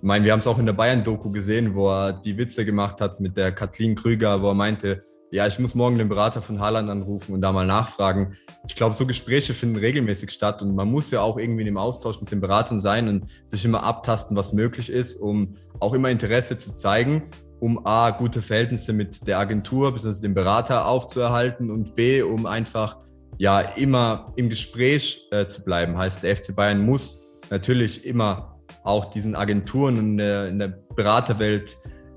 [0.01, 3.01] Ich meine, wir haben es auch in der Bayern-Doku gesehen, wo er die Witze gemacht
[3.01, 6.61] hat mit der Kathleen Krüger, wo er meinte, ja, ich muss morgen den Berater von
[6.61, 8.37] Haaland anrufen und da mal nachfragen.
[8.69, 12.21] Ich glaube, so Gespräche finden regelmäßig statt und man muss ja auch irgendwie im Austausch
[12.21, 16.57] mit den Beratern sein und sich immer abtasten, was möglich ist, um auch immer Interesse
[16.59, 17.25] zu zeigen,
[17.59, 20.21] um A, gute Verhältnisse mit der Agentur bzw.
[20.21, 23.01] dem Berater aufzuerhalten und B, um einfach
[23.37, 25.99] ja immer im Gespräch äh, zu bleiben.
[25.99, 28.58] Heißt, der FC Bayern muss natürlich immer
[28.89, 31.77] auch diesen Agenturen in der, in der Beraterwelt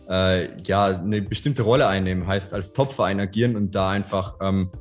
[0.10, 4.71] äh, ja eine bestimmte Rolle einnehmen, heißt als Topverein agieren und da einfach ähm,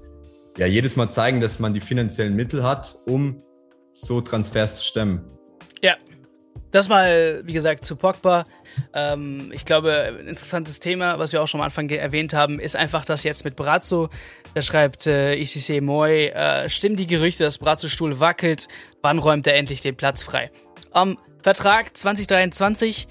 [0.56, 3.42] ja jedes Mal zeigen, dass man die finanziellen Mittel hat, um
[3.92, 5.24] so Transfers zu stemmen.
[5.82, 5.94] Ja,
[6.70, 8.46] das mal, wie gesagt, zu Pogba.
[8.94, 12.76] Ähm, ich glaube, ein interessantes Thema, was wir auch schon am Anfang erwähnt haben, ist
[12.76, 14.08] einfach, dass jetzt mit Brazzo,
[14.54, 18.68] da schreibt äh, ICC Moy, äh, stimmen die Gerüchte, dass Brazzo Stuhl wackelt,
[19.02, 20.50] wann räumt er endlich den Platz frei?
[20.94, 23.08] Ähm, Vertrag 2023.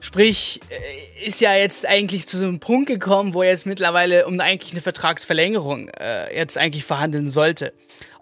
[0.00, 4.26] Sprich, äh, ist ja jetzt eigentlich zu so einem Punkt gekommen, wo er jetzt mittlerweile
[4.26, 7.72] um eigentlich eine Vertragsverlängerung äh, jetzt eigentlich verhandeln sollte.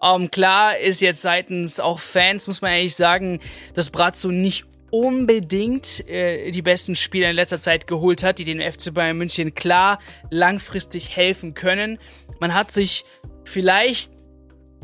[0.02, 3.40] Ähm, klar ist jetzt seitens auch Fans, muss man ehrlich sagen,
[3.74, 8.60] dass Brazzo nicht unbedingt äh, die besten Spieler in letzter Zeit geholt hat, die den
[8.60, 9.98] FC Bayern München klar
[10.30, 11.98] langfristig helfen können.
[12.38, 13.04] Man hat sich
[13.42, 14.12] vielleicht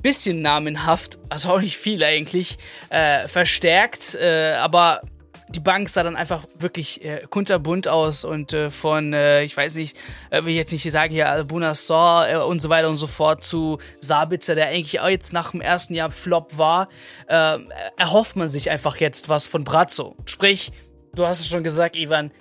[0.02, 2.58] bisschen namenhaft, also auch nicht viel eigentlich,
[2.90, 5.02] äh, verstärkt, äh, aber
[5.50, 9.74] die Bank sah dann einfach wirklich äh, kunterbunt aus und äh, von, äh, ich weiß
[9.74, 9.96] nicht,
[10.30, 13.06] äh, will ich jetzt nicht sagen, hier Albuna Saw äh, und so weiter und so
[13.06, 16.88] fort zu Sabitzer, der eigentlich auch jetzt nach dem ersten Jahr Flop war,
[17.26, 17.58] äh,
[17.96, 20.16] erhofft man sich einfach jetzt was von Brazzo.
[20.24, 20.72] Sprich,
[21.14, 22.32] du hast es schon gesagt, Ivan,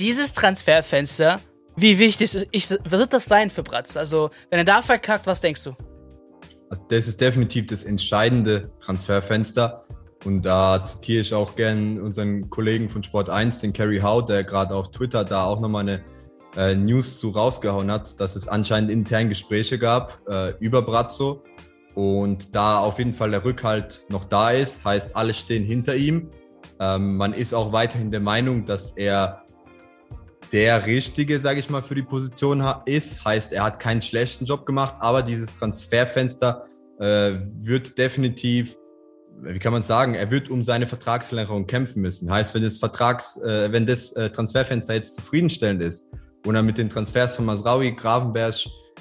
[0.00, 1.40] dieses Transferfenster,
[1.76, 4.00] wie wichtig ist, wird das sein für Bratzo?
[4.00, 5.76] Also, wenn er da verkackt, was denkst du?
[6.70, 9.84] Also das ist definitiv das entscheidende Transferfenster.
[10.24, 14.44] Und da zitiere ich auch gern unseren Kollegen von Sport 1, den Kerry Howe, der
[14.44, 16.04] gerade auf Twitter da auch nochmal eine
[16.56, 21.44] äh, News zu rausgehauen hat, dass es anscheinend intern Gespräche gab äh, über Brazzo.
[21.94, 26.30] Und da auf jeden Fall der Rückhalt noch da ist, heißt, alle stehen hinter ihm.
[26.80, 29.44] Ähm, man ist auch weiterhin der Meinung, dass er
[30.52, 33.24] der Richtige, sage ich mal, für die Position ist.
[33.24, 36.66] Heißt, er hat keinen schlechten Job gemacht, aber dieses Transferfenster
[36.98, 38.76] äh, wird definitiv,
[39.42, 42.30] wie kann man sagen, er wird um seine Vertragsverlängerung kämpfen müssen.
[42.30, 46.06] Heißt, wenn das Vertrags, äh, wenn das äh, Transferfenster jetzt zufriedenstellend ist
[46.46, 48.54] und er mit den Transfers von Masraui, Gravenberg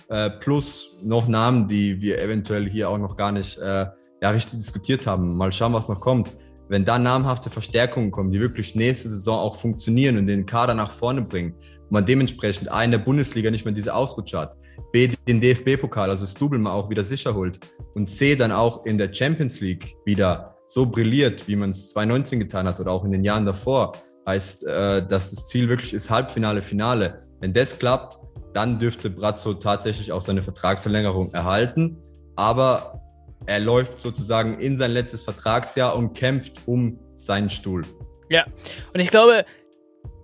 [0.10, 3.86] äh, plus noch Namen, die wir eventuell hier auch noch gar nicht äh,
[4.22, 6.34] ja, richtig diskutiert haben, mal schauen, was noch kommt
[6.70, 10.92] wenn da namhafte Verstärkungen kommen, die wirklich nächste Saison auch funktionieren und den Kader nach
[10.92, 14.56] vorne bringen und man dementsprechend A in der Bundesliga nicht mehr diese Ausrutscher hat,
[14.92, 17.60] B den DFB-Pokal, also Stubel mal auch wieder sicher holt
[17.96, 22.40] und C dann auch in der Champions League wieder so brilliert, wie man es 2019
[22.40, 23.94] getan hat oder auch in den Jahren davor,
[24.28, 27.22] heißt, äh, dass das Ziel wirklich ist Halbfinale, Finale.
[27.40, 28.20] Wenn das klappt,
[28.54, 31.98] dann dürfte Brazzo tatsächlich auch seine Vertragsverlängerung erhalten.
[32.36, 33.02] Aber
[33.48, 37.84] er läuft sozusagen in sein letztes Vertragsjahr und kämpft um seinen Stuhl.
[38.30, 38.46] Ja,
[38.94, 39.46] und ich glaube,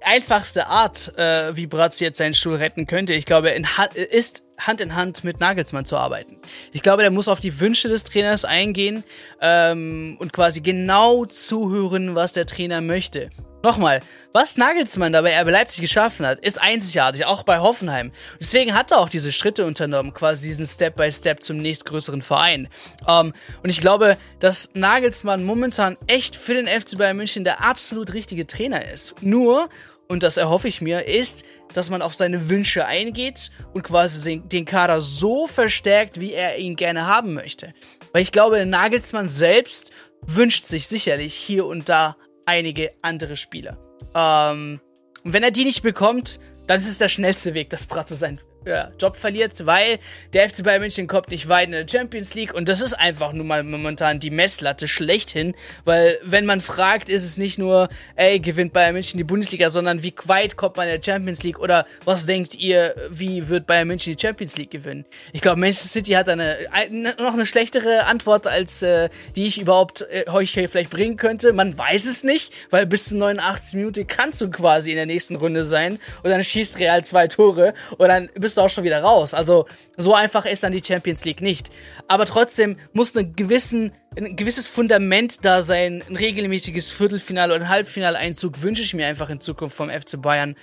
[0.01, 4.81] einfachste Art, äh, wie Bratz jetzt seinen Stuhl retten könnte, ich glaube, ha ist Hand
[4.81, 6.38] in Hand mit Nagelsmann zu arbeiten.
[6.73, 9.03] Ich glaube, der muss auf die Wünsche des Trainers eingehen
[9.41, 13.29] ähm, und quasi genau zuhören, was der Trainer möchte.
[13.63, 14.02] Nochmal,
[14.34, 18.12] was Nagelsmann dabei er Leipzig geschaffen hat, ist einzigartig, auch bei Hoffenheim.
[18.38, 22.67] Deswegen hat er auch diese Schritte unternommen, quasi diesen Step by Step zum nächstgrößeren Verein.
[23.08, 23.32] Ähm,
[23.63, 28.45] und ich glaube, dass Nagelsmann momentan echt für den FC Bayern München der absolut richtige
[28.45, 29.15] Trainer ist.
[29.21, 29.69] Nur,
[30.10, 34.65] und das erhoffe ich mir, ist, dass man auf seine Wünsche eingeht und quasi den
[34.65, 37.73] Kader so verstärkt, wie er ihn gerne haben möchte.
[38.12, 39.93] Weil ich glaube, Nagelsmann selbst
[40.28, 43.77] wünscht sich sicherlich hier und da einige andere Spieler.
[44.15, 44.79] Ähm,
[45.23, 48.39] und wenn er die nicht bekommt, dann ist es der schnellste Weg, das Bratzo sein
[48.65, 49.99] ja, Job verliert, weil
[50.34, 53.34] der FC Bayern München kommt nicht weit in der Champions League und das ist einfach
[53.34, 58.39] nun mal momentan die Messlatte schlechthin, weil wenn man fragt, ist es nicht nur, ey,
[58.39, 61.86] gewinnt Bayern München die Bundesliga, sondern wie weit kommt man in der Champions League oder
[62.06, 65.06] was denkt ihr, wie wird Bayern München die Champions League gewinnen?
[65.32, 69.60] Ich glaube, Manchester City hat eine, eine, noch eine schlechtere Antwort als äh, die ich
[69.60, 71.54] überhaupt äh, euch hier vielleicht bringen könnte.
[71.54, 75.36] Man weiß es nicht, weil bis zu 89 Minuten kannst du quasi in der nächsten
[75.36, 78.84] Runde sein und dann schießt Real zwei Tore und dann bist bist du auch schon
[78.84, 79.34] wieder raus.
[79.34, 79.66] Also
[79.98, 81.72] so einfach ist dann die Champions League nicht.
[82.08, 86.04] Aber trotzdem muss eine gewissen, ein gewisses Fundament da sein.
[86.08, 90.56] Ein regelmäßiges Viertelfinale oder ein Halbfinaleinzug wünsche ich mir einfach in Zukunft vom FC Bayern.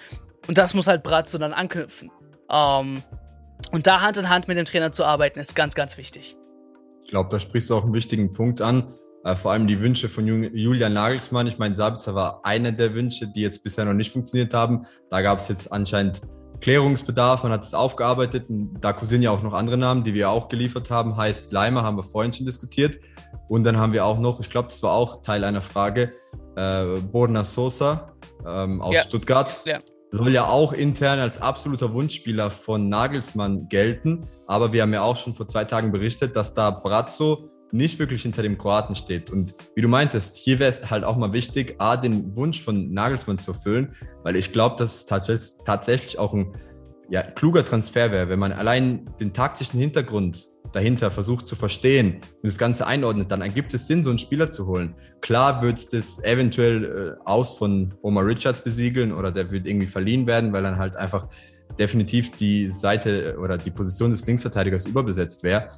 [0.46, 2.12] Und das muss halt Brazzo dann anknüpfen.
[2.48, 3.02] Ähm,
[3.72, 6.36] und da Hand in Hand mit dem Trainer zu arbeiten, ist ganz, ganz wichtig.
[7.04, 8.94] Ich glaube, da sprichst du auch einen wichtigen Punkt an.
[9.24, 11.48] Äh, vor allem die Wünsche von Julian Nagelsmann.
[11.48, 14.86] Ich meine, Sabitzer war einer der Wünsche, die jetzt bisher noch nicht funktioniert haben.
[15.10, 16.22] Da gab es jetzt anscheinend
[16.60, 18.46] Klärungsbedarf, man hat es aufgearbeitet.
[18.48, 21.16] Da kursieren ja auch noch andere Namen, die wir auch geliefert haben.
[21.16, 22.98] Heißt Leimer, haben wir vorhin schon diskutiert.
[23.48, 26.12] Und dann haben wir auch noch, ich glaube, das war auch Teil einer Frage,
[26.56, 28.12] äh, Borna Sosa
[28.46, 29.02] ähm, aus ja.
[29.02, 29.60] Stuttgart.
[29.64, 29.78] Ja.
[30.12, 34.26] Soll ja auch intern als absoluter Wunschspieler von Nagelsmann gelten.
[34.46, 38.22] Aber wir haben ja auch schon vor zwei Tagen berichtet, dass da Brazzo nicht wirklich
[38.22, 39.30] hinter dem Kroaten steht.
[39.30, 42.92] Und wie du meintest, hier wäre es halt auch mal wichtig, A, den Wunsch von
[42.92, 46.52] Nagelsmann zu erfüllen, weil ich glaube, dass es tatsächlich, tatsächlich auch ein
[47.10, 52.44] ja, kluger Transfer wäre, wenn man allein den taktischen Hintergrund dahinter versucht zu verstehen und
[52.44, 54.94] das Ganze einordnet, dann ergibt es Sinn, so einen Spieler zu holen.
[55.20, 59.88] Klar wird es das eventuell äh, aus von Omar Richards besiegeln oder der wird irgendwie
[59.88, 61.26] verliehen werden, weil dann halt einfach
[61.78, 65.70] definitiv die Seite oder die Position des Linksverteidigers überbesetzt wäre.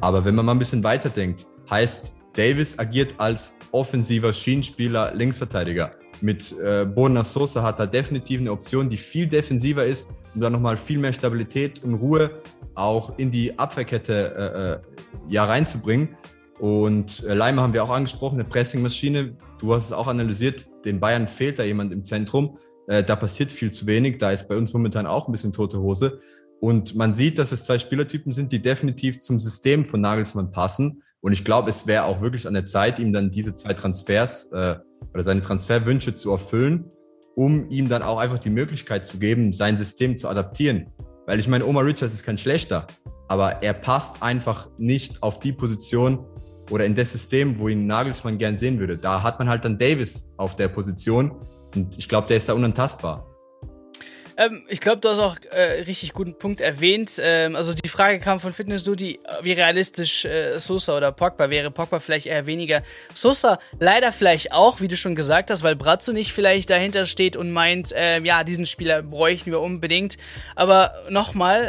[0.00, 5.90] Aber wenn man mal ein bisschen weiterdenkt, heißt, Davis agiert als offensiver Schienenspieler, Linksverteidiger.
[6.20, 10.52] Mit äh, Bona Sosa hat er definitiv eine Option, die viel defensiver ist, um dann
[10.52, 12.30] nochmal viel mehr Stabilität und Ruhe
[12.74, 16.16] auch in die Abwehrkette äh, äh, ja, reinzubringen.
[16.58, 19.34] Und äh, Leimer haben wir auch angesprochen, eine Pressingmaschine.
[19.58, 22.58] Du hast es auch analysiert, den Bayern fehlt da jemand im Zentrum.
[22.90, 24.18] Äh, da passiert viel zu wenig.
[24.18, 26.20] Da ist bei uns momentan auch ein bisschen tote Hose.
[26.58, 31.02] Und man sieht, dass es zwei Spielertypen sind, die definitiv zum System von Nagelsmann passen.
[31.20, 34.50] Und ich glaube, es wäre auch wirklich an der Zeit, ihm dann diese zwei Transfers
[34.52, 34.74] äh,
[35.14, 36.90] oder seine Transferwünsche zu erfüllen,
[37.36, 40.90] um ihm dann auch einfach die Möglichkeit zu geben, sein System zu adaptieren.
[41.26, 42.88] Weil ich meine, Omar Richards ist kein schlechter,
[43.28, 46.26] aber er passt einfach nicht auf die Position
[46.70, 48.98] oder in das System, wo ihn Nagelsmann gern sehen würde.
[48.98, 51.36] Da hat man halt dann Davis auf der Position
[51.76, 53.30] und ich glaube, der ist da unantastbar.
[54.40, 57.20] Ähm, ich glaube, du hast auch äh, richtig guten Punkt erwähnt.
[57.22, 61.70] Ähm, also die Frage kam von Fitness Duty, wie realistisch äh, Sosa oder Pogba wäre.
[61.70, 62.82] Pogba vielleicht eher weniger.
[63.12, 67.36] Sosa leider vielleicht auch, wie du schon gesagt hast, weil Brazzo nicht vielleicht dahinter steht
[67.36, 70.16] und meint, äh, ja, diesen Spieler bräuchten wir unbedingt.
[70.56, 71.64] Aber nochmal,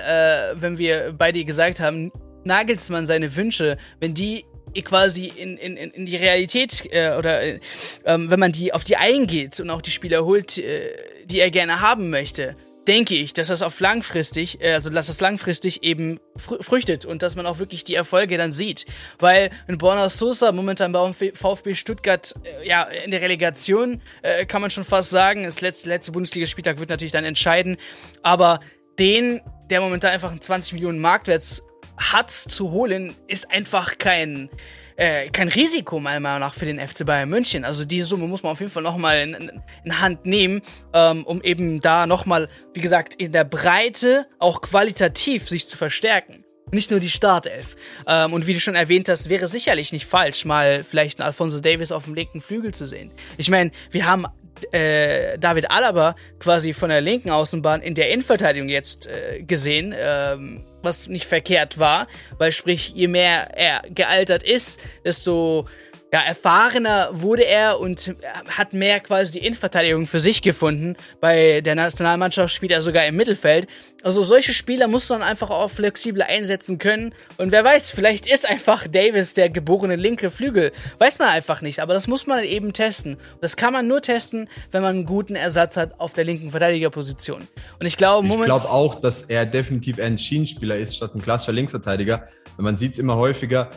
[0.56, 2.12] äh, wenn wir beide gesagt haben,
[2.46, 4.46] Nagelsmann seine Wünsche, wenn die
[4.84, 7.60] quasi in, in, in die Realität äh, oder äh,
[8.04, 10.92] wenn man die auf die eingeht und auch die Spieler holt, äh,
[11.26, 12.56] die er gerne haben möchte,
[12.88, 17.22] denke ich, dass das auf langfristig, äh, also dass das langfristig eben fr früchtet und
[17.22, 18.86] dass man auch wirklich die Erfolge dann sieht.
[19.20, 24.62] Weil ein Borna Sosa momentan bei VfB Stuttgart, äh, ja, in der Relegation, äh, kann
[24.62, 27.78] man schon fast sagen, das letzte, letzte Bundesligaspieltag wird natürlich dann entscheiden,
[28.24, 28.60] aber
[29.00, 31.64] den, der momentan einfach einen 20 Millionen Marktwert
[32.02, 34.50] hat zu holen, ist einfach kein,
[34.96, 37.64] äh, kein Risiko meiner Meinung nach für den FC Bayern München.
[37.64, 40.62] Also die Summe muss man auf jeden Fall nochmal in, in Hand nehmen,
[40.94, 46.44] ähm, um eben da nochmal, wie gesagt, in der Breite auch qualitativ sich zu verstärken.
[46.74, 47.76] Nicht nur die Startelf.
[48.08, 51.60] Ähm, und wie du schon erwähnt hast, wäre sicherlich nicht falsch, mal vielleicht einen Alfonso
[51.60, 53.12] Davis auf dem linken Flügel zu sehen.
[53.38, 54.26] Ich meine, wir haben
[54.74, 60.64] äh, David Alaba quasi von der linken Außenbahn in der Innenverteidigung jetzt äh, gesehen, ähm,
[60.82, 65.66] was nicht verkehrt war, weil sprich, je mehr er gealtert ist, desto
[66.14, 68.14] ja, erfahrener wurde er und
[68.50, 70.98] hat mehr quasi die Innenverteidigung für sich gefunden.
[71.22, 73.68] Bei der Nationalmannschaft spielt er sogar im Mittelfeld.
[74.04, 77.16] Also solche Spieler muss man einfach auch flexibler einsetzen können.
[77.38, 80.74] Und wer weiß, vielleicht ist einfach Davis der geborene linke Flügel.
[80.98, 83.14] Weiß man einfach nicht, aber das muss man eben testen.
[83.14, 86.52] Und das kann man nur testen, wenn man einen guten Ersatz hat auf der linken
[86.52, 87.48] Verteidigerposition.
[87.80, 91.54] Und ich glaube, Ich glaube auch, dass er definitiv ein Schienenspieler ist, statt ein klassischer
[91.54, 92.28] Linksverteidiger.
[92.58, 93.72] Man sieht es immer häufiger,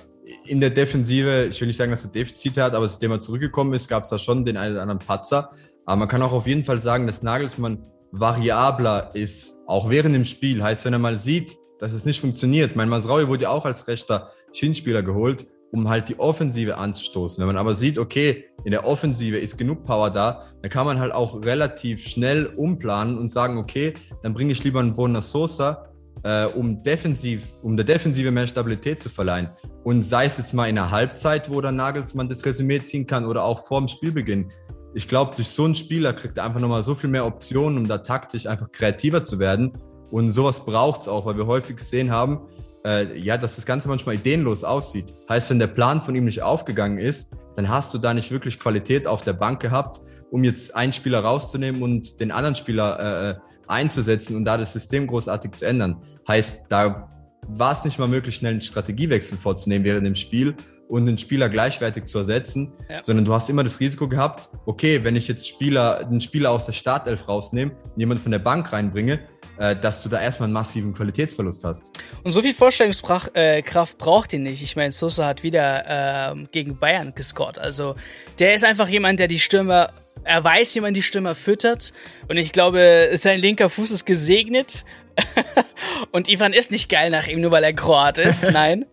[0.47, 3.75] in der Defensive, ich will nicht sagen, dass er Defizite hat, aber seitdem er zurückgekommen
[3.75, 5.51] ist, gab es da schon den einen oder anderen Patzer.
[5.85, 10.25] Aber man kann auch auf jeden Fall sagen, dass Nagelsmann variabler ist, auch während dem
[10.25, 10.63] Spiel.
[10.63, 12.77] Heißt, wenn er mal sieht, dass es nicht funktioniert.
[12.77, 17.41] Mein Masraui wurde ja auch als rechter Schienenspieler geholt, um halt die Offensive anzustoßen.
[17.41, 21.01] Wenn man aber sieht, okay, in der Offensive ist genug Power da, dann kann man
[21.01, 25.91] halt auch relativ schnell umplanen und sagen, okay, dann bringe ich lieber einen Bonner Sosa,
[26.25, 29.49] äh, um defensiv, um der Defensive mehr Stabilität zu verleihen.
[29.85, 33.27] Und sei es jetzt mal in der Halbzeit, wo dann Nagelsmann das Resümee ziehen kann
[33.27, 34.51] oder auch vor dem Spielbeginn.
[34.95, 37.87] Ich glaube, durch so einen Spieler kriegt er einfach nochmal so viel mehr Optionen, um
[37.87, 39.73] da taktisch einfach kreativer zu werden.
[40.11, 42.41] Und sowas braucht es auch, weil wir häufig gesehen haben,
[42.87, 45.13] äh, ja, dass das Ganze manchmal ideenlos aussieht.
[45.29, 48.59] Heißt, wenn der Plan von ihm nicht aufgegangen ist, dann hast du da nicht wirklich
[48.59, 53.31] Qualität auf der Bank gehabt, um jetzt einen Spieler rauszunehmen und den anderen Spieler äh,
[53.31, 53.35] äh
[53.69, 56.03] einzusetzen und da das System großartig zu ändern.
[56.29, 57.11] Heißt, da
[57.49, 60.55] war es nicht mal möglich, schnell einen Strategiewechsel vorzunehmen während dem Spiel
[60.89, 63.03] und den Spieler gleichwertig zu ersetzen, ja.
[63.03, 66.67] sondern du hast immer das Risiko gehabt, okay, wenn ich jetzt Spieler, einen Spieler aus
[66.67, 69.21] der Startelf rausnehme, jemanden von der Bank reinbringe,
[69.59, 71.91] äh, dass du da erstmal einen massiven Qualitätsverlust hast.
[72.23, 73.63] Und so viel Vorstellungskraft äh,
[73.99, 74.63] braucht ihn nicht.
[74.63, 77.59] Ich meine, Sosa hat wieder äh, gegen Bayern gescored.
[77.59, 77.95] Also
[78.39, 79.91] der ist einfach jemand, der die Stürmer
[80.25, 81.93] er weiß, wie man die Stürmer füttert.
[82.29, 84.85] Und ich glaube, sein linker Fuß ist gesegnet.
[86.13, 88.51] und Ivan ist nicht geil nach ihm, nur weil er Kroat ist.
[88.53, 88.87] Nein.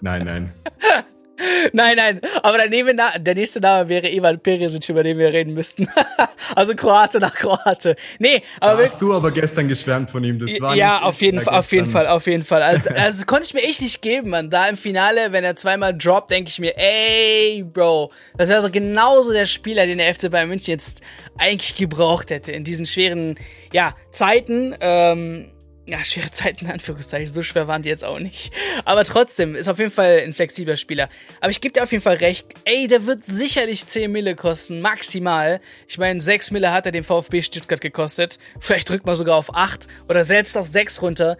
[0.00, 0.52] nein, nein.
[1.72, 5.54] nein, nein, aber der, Name, der nächste Name wäre Ivan Perisic, über den wir reden
[5.54, 5.88] müssten.
[6.54, 7.96] also Kroate nach Kroate.
[8.18, 8.82] Nee, aber.
[8.82, 11.72] Da hast du aber gestern geschwärmt von ihm, das war Ja, auf jeden Fall, auf
[11.72, 12.62] jeden Fall, auf jeden Fall.
[12.62, 14.50] Also, also konnte ich mir echt nicht geben, man.
[14.50, 18.70] Da im Finale, wenn er zweimal droppt, denke ich mir, ey, Bro, das wäre so
[18.70, 21.02] genauso der Spieler, den der FC Bayern München jetzt
[21.38, 23.36] eigentlich gebraucht hätte in diesen schweren,
[23.72, 24.74] ja, Zeiten.
[24.80, 25.50] Ähm,
[25.86, 27.32] ja, schwere Zeiten in Anführungszeichen.
[27.32, 28.52] So schwer waren die jetzt auch nicht.
[28.84, 31.08] Aber trotzdem, ist auf jeden Fall ein flexibler Spieler.
[31.40, 32.46] Aber ich gebe dir auf jeden Fall recht.
[32.64, 35.60] Ey, der wird sicherlich 10 Mille kosten, maximal.
[35.86, 38.38] Ich meine, 6 Mille hat er dem VfB Stuttgart gekostet.
[38.60, 41.36] Vielleicht drückt man sogar auf 8 oder selbst auf 6 runter.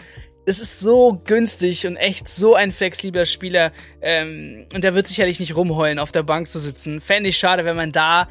[0.46, 3.72] Es ist so günstig und echt so ein flexibler Spieler.
[4.02, 7.00] Ähm, und der wird sicherlich nicht rumheulen, auf der Bank zu sitzen.
[7.00, 8.28] Fände ich schade, wenn man da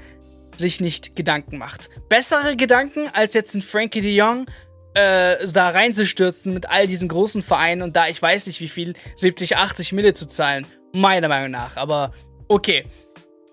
[0.58, 1.89] sich nicht Gedanken macht.
[2.10, 4.45] Bessere Gedanken als jetzt ein Frankie de Jong
[4.94, 8.94] äh, da reinzustürzen mit all diesen großen Vereinen und da ich weiß nicht wie viel,
[9.16, 10.68] 70, 80 Mille zu zahlen.
[10.94, 11.78] Meiner Meinung nach.
[11.78, 12.14] Aber
[12.48, 12.84] okay.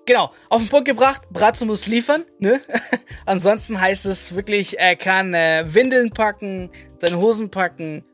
[0.07, 2.61] Genau, auf den Punkt gebracht, Bratzo muss liefern, ne?
[3.27, 8.05] Ansonsten heißt es wirklich, er kann äh, Windeln packen, seine Hosen packen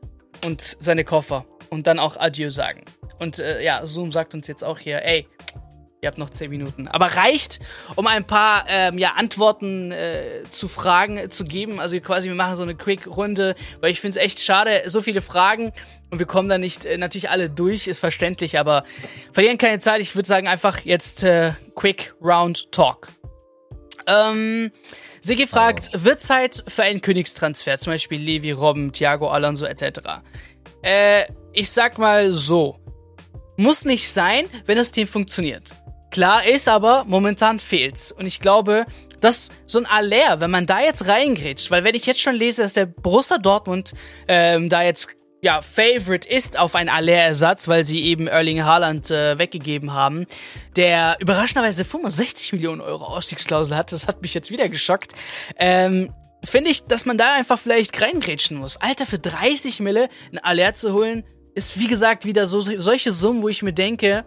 [0.45, 2.83] und seine Koffer und dann auch Adieu sagen.
[3.19, 5.27] Und äh, ja, Zoom sagt uns jetzt auch hier, ey,
[5.99, 6.87] Ihr habt noch zehn Minuten.
[6.87, 7.59] Aber reicht,
[7.95, 11.79] um ein paar ähm, ja, Antworten äh, zu Fragen äh, zu geben.
[11.79, 15.21] Also quasi, wir machen so eine Quick-Runde, weil ich finde es echt schade, so viele
[15.21, 15.71] Fragen
[16.11, 18.83] und wir kommen da nicht äh, natürlich alle durch, ist verständlich, aber
[19.33, 19.99] verlieren keine Zeit.
[20.01, 23.07] Ich würde sagen, einfach jetzt äh, Quick Round Talk.
[24.05, 24.71] Ähm,
[25.19, 26.03] Sigi fragt, oh.
[26.03, 29.99] wird Zeit für einen Königstransfer, zum Beispiel Levi, Robben, Thiago Alonso etc.?
[30.83, 32.79] Äh, ich sag mal so.
[33.57, 35.73] Muss nicht sein, wenn das Team funktioniert.
[36.11, 38.11] Klar ist aber, momentan fehlt's.
[38.11, 38.85] Und ich glaube,
[39.21, 42.61] dass so ein Aller, wenn man da jetzt reingrätscht, weil wenn ich jetzt schon lese,
[42.61, 43.93] dass der Borussia Dortmund
[44.27, 45.09] ähm, da jetzt
[45.41, 50.25] ja Favorite ist auf einen Aller-Ersatz, weil sie eben Erling Haaland äh, weggegeben haben,
[50.75, 55.13] der überraschenderweise 65 Millionen Euro Ausstiegsklausel hat, das hat mich jetzt wieder geschockt.
[55.57, 58.77] Ähm, Finde ich, dass man da einfach vielleicht reingrätschen muss.
[58.77, 61.23] Alter, für 30 Mille ein Aller zu holen,
[61.55, 64.23] ist wie gesagt wieder so solche Summen, wo ich mir denke,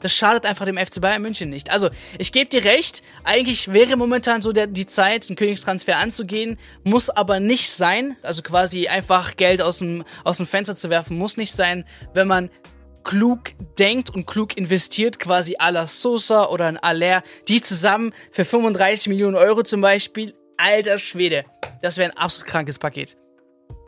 [0.00, 1.70] das schadet einfach dem FC Bayern München nicht.
[1.70, 6.58] Also, ich gebe dir recht, eigentlich wäre momentan so der, die Zeit, einen Königstransfer anzugehen,
[6.84, 8.16] muss aber nicht sein.
[8.22, 12.28] Also quasi einfach Geld aus dem, aus dem Fenster zu werfen, muss nicht sein, wenn
[12.28, 12.50] man
[13.04, 18.44] klug denkt und klug investiert, quasi à la Sosa oder ein Aller, die zusammen für
[18.44, 21.44] 35 Millionen Euro zum Beispiel, alter Schwede,
[21.82, 23.16] das wäre ein absolut krankes Paket.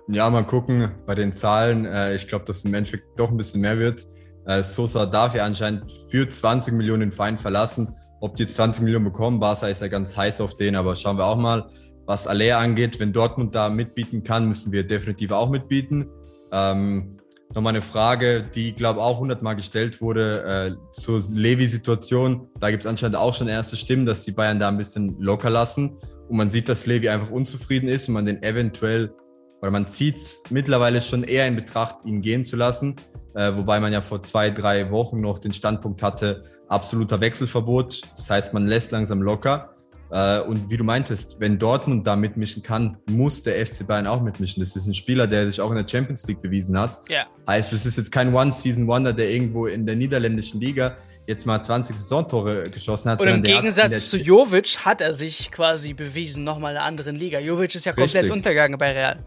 [0.09, 1.87] Ja, mal gucken bei den Zahlen.
[1.87, 4.07] Äh, ich glaube, dass im Endeffekt doch ein bisschen mehr wird.
[4.47, 7.95] Äh, Sosa darf ja anscheinend für 20 Millionen den Verein verlassen.
[8.21, 9.39] ob die jetzt 20 Millionen bekommen.
[9.39, 11.69] Barca ist ja ganz heiß auf den, aber schauen wir auch mal,
[12.07, 12.99] was Aller angeht.
[12.99, 16.09] Wenn Dortmund da mitbieten kann, müssen wir definitiv auch mitbieten.
[16.51, 17.19] Ähm,
[17.55, 22.49] Nochmal eine Frage, die, glaube ich, auch hundertmal gestellt wurde äh, zur Levi-Situation.
[22.59, 25.51] Da gibt es anscheinend auch schon erste Stimmen, dass die Bayern da ein bisschen locker
[25.51, 25.97] lassen.
[26.29, 29.15] Und man sieht, dass Levi einfach unzufrieden ist und man den eventuell,
[29.61, 32.97] oder man zieht es mittlerweile schon eher in Betracht, ihn gehen zu lassen.
[33.35, 38.03] Äh, wobei man ja vor zwei, drei Wochen noch den Standpunkt hatte, absoluter Wechselverbot.
[38.17, 39.75] Das heißt, man lässt langsam locker.
[40.11, 44.23] Äh, und wie du meintest, wenn Dortmund da mitmischen kann, muss der FC Bayern auch
[44.23, 44.63] mitmischen.
[44.63, 47.01] Das ist ein Spieler, der sich auch in der Champions League bewiesen hat.
[47.09, 47.27] Ja.
[47.49, 51.97] Heißt, es ist jetzt kein One-Season-Wonder, der irgendwo in der niederländischen Liga jetzt mal 20
[51.97, 53.21] Saisontore geschossen hat.
[53.21, 57.41] Und im Gegensatz zu Jovic hat er sich quasi bewiesen, nochmal in einer anderen Liga.
[57.41, 58.33] Jovic ist ja komplett Richtig.
[58.33, 59.25] untergegangen bei Real.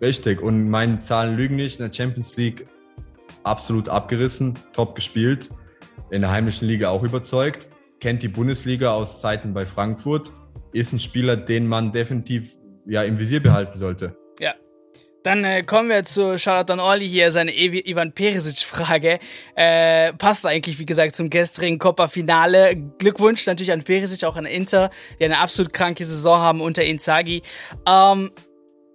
[0.00, 0.40] Richtig.
[0.42, 1.80] Und meine Zahlen lügen nicht.
[1.80, 2.66] In der Champions League
[3.44, 5.50] absolut abgerissen, top gespielt.
[6.10, 7.68] In der heimischen Liga auch überzeugt
[8.04, 10.30] kennt die Bundesliga aus Zeiten bei Frankfurt,
[10.74, 12.54] ist ein Spieler, den man definitiv
[12.84, 14.14] ja, im Visier behalten sollte.
[14.38, 14.52] Ja.
[15.22, 19.20] Dann äh, kommen wir zu Charlotte an Olli hier, seine Ivan Perisic-Frage.
[19.54, 22.76] Äh, passt eigentlich, wie gesagt, zum gestrigen Copa-Finale.
[22.98, 27.40] Glückwunsch natürlich an Perisic, auch an Inter, die eine absolut kranke Saison haben unter Inzaghi.
[27.86, 28.32] Ähm,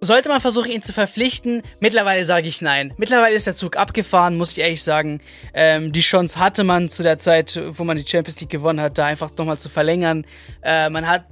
[0.00, 1.62] sollte man versuchen, ihn zu verpflichten?
[1.80, 2.92] Mittlerweile sage ich nein.
[2.96, 5.20] Mittlerweile ist der Zug abgefahren, muss ich ehrlich sagen.
[5.54, 8.98] Ähm, die Chance hatte man zu der Zeit, wo man die Champions League gewonnen hat,
[8.98, 10.26] da einfach nochmal zu verlängern.
[10.62, 11.24] Äh, man hat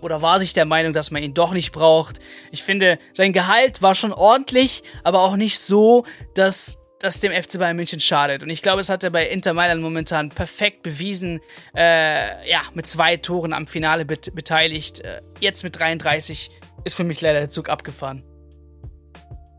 [0.00, 2.20] oder war sich der Meinung, dass man ihn doch nicht braucht.
[2.52, 7.58] Ich finde, sein Gehalt war schon ordentlich, aber auch nicht so, dass das dem FC
[7.58, 8.42] Bayern München schadet.
[8.42, 11.40] Und ich glaube, es hat er bei Inter Mailand momentan perfekt bewiesen.
[11.74, 15.00] Äh, ja, mit zwei Toren am Finale bet beteiligt.
[15.00, 16.50] Äh, jetzt mit 33
[16.84, 18.24] ist für mich leider der Zug abgefahren.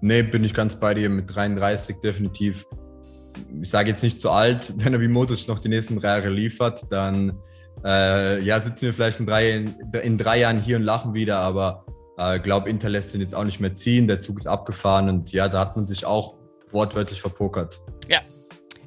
[0.01, 2.65] Nee, bin ich ganz bei dir mit 33 definitiv.
[3.61, 6.29] Ich sage jetzt nicht zu alt, wenn er wie Modric noch die nächsten drei Jahre
[6.29, 7.39] liefert, dann
[7.83, 9.65] äh, ja, sitzen wir vielleicht in drei,
[10.03, 11.85] in drei Jahren hier und lachen wieder, aber
[12.17, 14.07] ich äh, glaube, Inter lässt ihn jetzt auch nicht mehr ziehen.
[14.07, 16.35] Der Zug ist abgefahren und ja, da hat man sich auch
[16.71, 17.81] wortwörtlich verpokert.
[18.07, 18.19] Ja.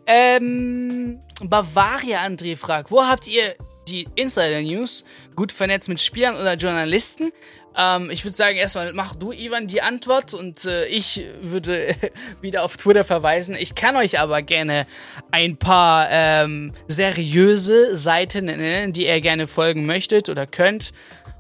[0.06, 3.54] Ähm, Bavaria André fragt, wo habt ihr
[3.90, 5.04] die Insider News?
[5.36, 7.32] Gut vernetzt mit Spielern oder Journalisten?
[7.76, 11.94] Ähm, ich würde sagen, erstmal mach du, Ivan, die Antwort und äh, ich würde
[12.40, 13.54] wieder auf Twitter verweisen.
[13.58, 14.86] Ich kann euch aber gerne
[15.30, 20.92] ein paar ähm, seriöse Seiten nennen, die ihr gerne folgen möchtet oder könnt.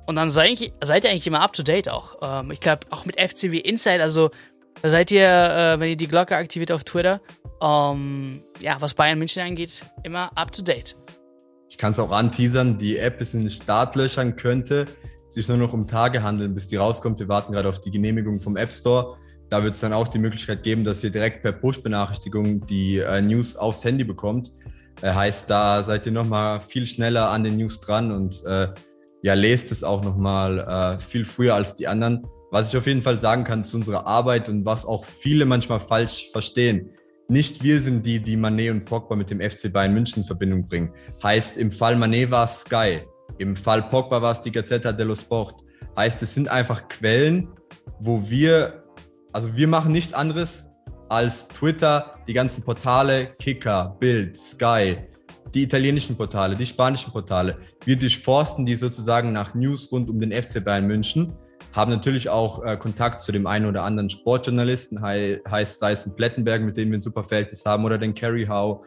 [0.06, 2.16] Und dann seid, ihr eigentlich immer up to date auch.
[2.22, 4.30] Ähm, ich glaube, auch mit FCW Inside, also
[4.80, 7.20] da seid ihr, äh, wenn ihr die Glocke aktiviert auf Twitter,
[7.60, 10.94] ähm, ja, was Bayern München angeht, immer up to date.
[11.68, 14.86] Ich kann es auch anteasern, die App ist in den Startlöchern, könnte
[15.28, 17.18] sich nur noch um Tage handeln, bis die rauskommt.
[17.18, 19.16] Wir warten gerade auf die Genehmigung vom App Store.
[19.50, 23.20] Da wird es dann auch die Möglichkeit geben, dass ihr direkt per Push-Benachrichtigung die äh,
[23.20, 24.52] News aufs Handy bekommt.
[25.02, 28.68] Äh, heißt, da seid ihr nochmal viel schneller an den News dran und äh,
[29.22, 32.26] ja, lest es auch nochmal äh, viel früher als die anderen.
[32.50, 35.80] Was ich auf jeden Fall sagen kann zu unserer Arbeit und was auch viele manchmal
[35.80, 36.90] falsch verstehen.
[37.30, 40.66] Nicht wir sind die, die Manet und Pogba mit dem FC Bayern München in Verbindung
[40.66, 40.94] bringen.
[41.22, 43.00] Heißt, im Fall Manet war Sky.
[43.36, 45.62] Im Fall Pogba war es die Gazzetta dello Sport.
[45.94, 47.48] Heißt, es sind einfach Quellen,
[48.00, 48.82] wo wir,
[49.30, 50.64] also wir machen nichts anderes
[51.10, 54.96] als Twitter, die ganzen Portale, Kicker, Bild, Sky,
[55.54, 57.58] die italienischen Portale, die spanischen Portale.
[57.84, 61.34] Wir durchforsten die sozusagen nach News rund um den FC Bayern München,
[61.72, 66.06] haben natürlich auch äh, Kontakt zu dem einen oder anderen Sportjournalisten, he heißt sei es
[66.06, 68.82] ein Plettenberg, mit dem wir ein super Verhältnis haben, oder den Kerry Howe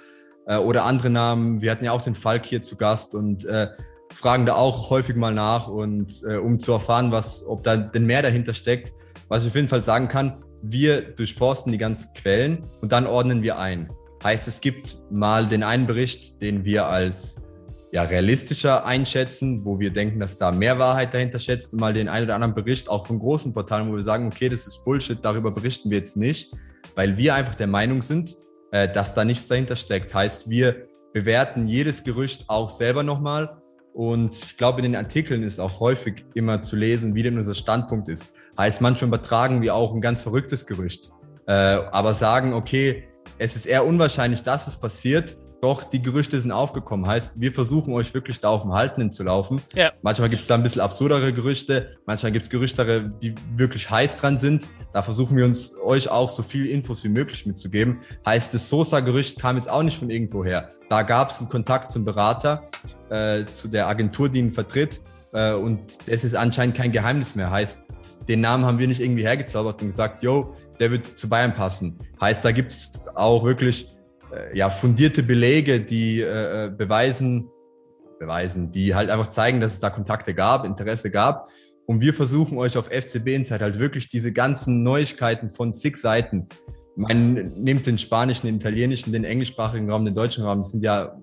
[0.47, 1.61] äh, oder andere Namen.
[1.61, 3.67] Wir hatten ja auch den Falk hier zu Gast und äh,
[4.13, 8.05] fragen da auch häufig mal nach und äh, um zu erfahren, was, ob da denn
[8.05, 8.93] mehr dahinter steckt.
[9.27, 13.41] Was ich auf jeden Fall sagen kann, wir durchforsten die ganzen Quellen und dann ordnen
[13.41, 13.89] wir ein.
[14.23, 17.50] Heißt, es gibt mal den einen Bericht, den wir als
[17.91, 22.07] ja, realistischer einschätzen, wo wir denken, dass da mehr Wahrheit dahinter schätzt und mal den
[22.07, 25.19] einen oder anderen Bericht auch von großen Portalen, wo wir sagen, okay, das ist Bullshit,
[25.21, 26.53] darüber berichten wir jetzt nicht,
[26.95, 28.35] weil wir einfach der Meinung sind,
[28.71, 30.13] äh, dass da nichts dahinter steckt.
[30.13, 33.61] Heißt, wir bewerten jedes Gerücht auch selber nochmal
[33.93, 37.55] und ich glaube, in den Artikeln ist auch häufig immer zu lesen, wie denn unser
[37.55, 38.31] Standpunkt ist.
[38.57, 41.11] Heißt, manchmal übertragen wir auch ein ganz verrücktes Gerücht.
[41.45, 43.03] Äh, aber sagen, okay,
[43.37, 47.07] es ist eher unwahrscheinlich, dass es passiert, doch die Gerüchte sind aufgekommen.
[47.07, 49.61] Heißt, wir versuchen euch wirklich da auf dem Haltenden zu laufen.
[49.73, 49.93] Ja.
[50.01, 54.17] Manchmal gibt es da ein bisschen absurdere Gerüchte, manchmal gibt es Gerüchte, die wirklich heiß
[54.17, 54.67] dran sind.
[54.93, 57.99] Da versuchen wir uns euch auch so viel Infos wie möglich mitzugeben.
[58.25, 60.69] Heißt, das Sosa-Gerücht kam jetzt auch nicht von irgendwo her.
[60.89, 62.67] Da gab es einen Kontakt zum Berater,
[63.09, 64.99] äh, zu der Agentur, die ihn vertritt.
[65.33, 67.49] Äh, und es ist anscheinend kein Geheimnis mehr.
[67.49, 67.85] Heißt,
[68.27, 71.99] den Namen haben wir nicht irgendwie hergezaubert und gesagt, yo, der wird zu Bayern passen.
[72.19, 73.95] Heißt, da gibt es auch wirklich
[74.53, 77.49] ja, fundierte Belege, die äh, äh, beweisen,
[78.19, 81.47] beweisen, die halt einfach zeigen, dass es da Kontakte gab, Interesse gab.
[81.85, 86.47] Und wir versuchen euch auf FCB Insight halt wirklich diese ganzen Neuigkeiten von zig Seiten,
[86.95, 91.17] man nimmt den spanischen, den italienischen, den englischsprachigen Raum, den deutschen Raum, das sind ja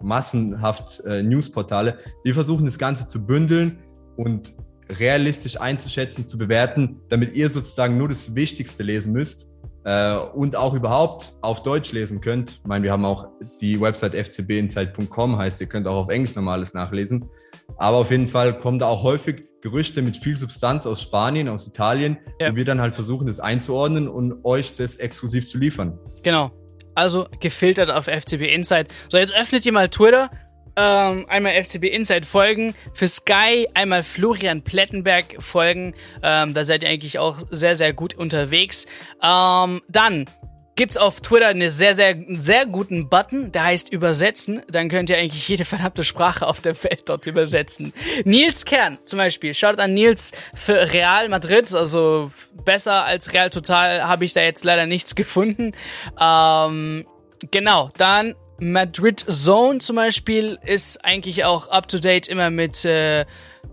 [0.00, 1.98] massenhaft äh, Newsportale.
[2.24, 3.78] Wir versuchen das Ganze zu bündeln
[4.16, 4.52] und
[4.98, 9.51] realistisch einzuschätzen, zu bewerten, damit ihr sozusagen nur das Wichtigste lesen müsst
[9.84, 12.60] äh, und auch überhaupt auf Deutsch lesen könnt.
[12.62, 13.28] Ich meine, wir haben auch
[13.60, 17.28] die Website fcbinsight.com, heißt, ihr könnt auch auf Englisch normales nachlesen.
[17.76, 21.66] Aber auf jeden Fall kommen da auch häufig Gerüchte mit viel Substanz aus Spanien, aus
[21.66, 22.50] Italien, ja.
[22.50, 25.98] wo wir dann halt versuchen, das einzuordnen und euch das exklusiv zu liefern.
[26.22, 26.50] Genau.
[26.94, 28.88] Also gefiltert auf FCB Insight.
[29.08, 30.30] So, jetzt öffnet ihr mal Twitter
[30.76, 36.88] ähm, einmal FCB Inside folgen, für Sky einmal Florian Plettenberg folgen, ähm, da seid ihr
[36.88, 38.86] eigentlich auch sehr, sehr gut unterwegs.
[39.22, 40.26] Ähm, dann
[40.74, 44.62] gibt's auf Twitter eine sehr, sehr, sehr guten Button, der heißt Übersetzen.
[44.68, 47.92] Dann könnt ihr eigentlich jede verdammte Sprache auf der Welt dort übersetzen.
[48.24, 49.54] Nils Kern zum Beispiel.
[49.54, 51.74] Schaut an Nils für Real Madrid.
[51.74, 52.30] Also
[52.64, 55.72] besser als Real Total habe ich da jetzt leider nichts gefunden.
[56.18, 57.06] Ähm,
[57.50, 63.22] genau, dann Madrid Zone zum Beispiel ist eigentlich auch up to date immer mit äh,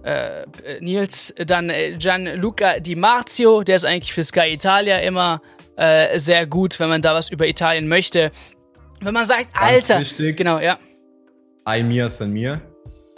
[0.03, 0.45] äh,
[0.79, 1.35] Nils.
[1.45, 5.41] Dann äh, Gianluca Di Marzio, der ist eigentlich für Sky Italia immer
[5.75, 8.31] äh, sehr gut, wenn man da was über Italien möchte.
[9.01, 10.79] Wenn man sagt, Ganz Alter, wichtig, genau, ja.
[11.65, 12.59] Ai mir san mir.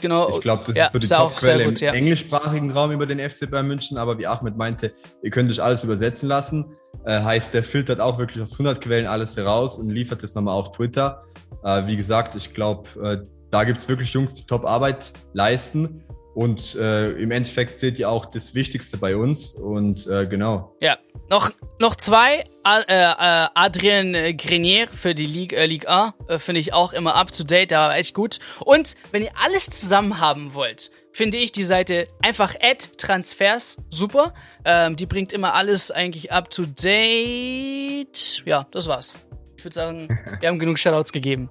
[0.01, 0.29] Genau.
[0.29, 1.93] Ich glaube, das ja, ist so die Top-Quelle im ja.
[1.93, 4.91] englischsprachigen Raum über den FC Bayern München, aber wie Ahmed meinte,
[5.21, 6.65] ihr könnt euch alles übersetzen lassen.
[7.05, 10.55] Äh, heißt, der filtert auch wirklich aus 100 Quellen alles heraus und liefert das nochmal
[10.55, 11.23] auf Twitter.
[11.63, 16.01] Äh, wie gesagt, ich glaube, äh, da gibt es wirklich Jungs, die Top-Arbeit leisten.
[16.33, 19.53] Und äh, im Endeffekt seht ihr auch das Wichtigste bei uns.
[19.53, 20.75] Und äh, genau.
[20.79, 20.97] Ja,
[21.29, 22.45] noch, noch zwei.
[22.63, 27.15] Äh, äh, Adrien Grenier für die Ligue, äh, Ligue 1 äh, finde ich auch immer
[27.15, 28.39] up to date, da war echt gut.
[28.59, 34.33] Und wenn ihr alles zusammen haben wollt, finde ich die Seite einfach Ad Transfers super.
[34.63, 38.43] Ähm, die bringt immer alles eigentlich up to date.
[38.45, 39.15] Ja, das war's.
[39.57, 40.07] Ich würde sagen,
[40.39, 41.49] wir haben genug Shoutouts gegeben.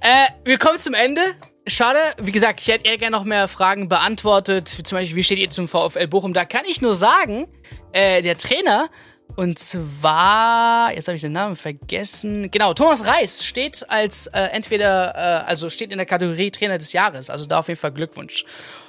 [0.00, 1.22] Äh, wir kommen zum Ende.
[1.66, 4.68] Schade, wie gesagt, ich hätte eher gerne noch mehr Fragen beantwortet.
[4.68, 6.34] Zum Beispiel, wie steht ihr zum VfL Bochum?
[6.34, 7.48] Da kann ich nur sagen,
[7.92, 8.90] äh, der Trainer
[9.36, 12.50] und zwar, jetzt habe ich den Namen vergessen.
[12.52, 16.92] Genau, Thomas Reis steht als äh, entweder, äh, also steht in der Kategorie Trainer des
[16.92, 17.30] Jahres.
[17.30, 18.44] Also da auf jeden Fall Glückwunsch.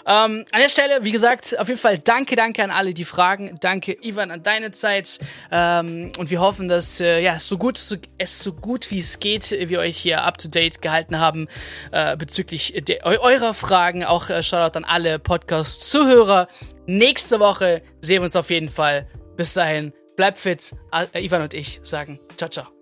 [0.05, 3.57] Ähm, an der Stelle, wie gesagt, auf jeden Fall danke, danke an alle, die fragen.
[3.59, 5.19] Danke, Ivan, an deine Zeit.
[5.51, 9.19] Ähm, und wir hoffen, dass äh, ja, so gut, so, es so gut wie es
[9.19, 11.47] geht, wir euch hier up to date gehalten haben
[11.91, 14.05] äh, bezüglich de, eurer Fragen.
[14.05, 16.47] Auch äh, Shoutout an alle Podcast-Zuhörer.
[16.85, 19.07] Nächste Woche sehen wir uns auf jeden Fall.
[19.37, 19.91] Bis dahin.
[20.15, 20.75] Bleibt fit.
[21.13, 22.74] Ivan und ich sagen ciao, ciao.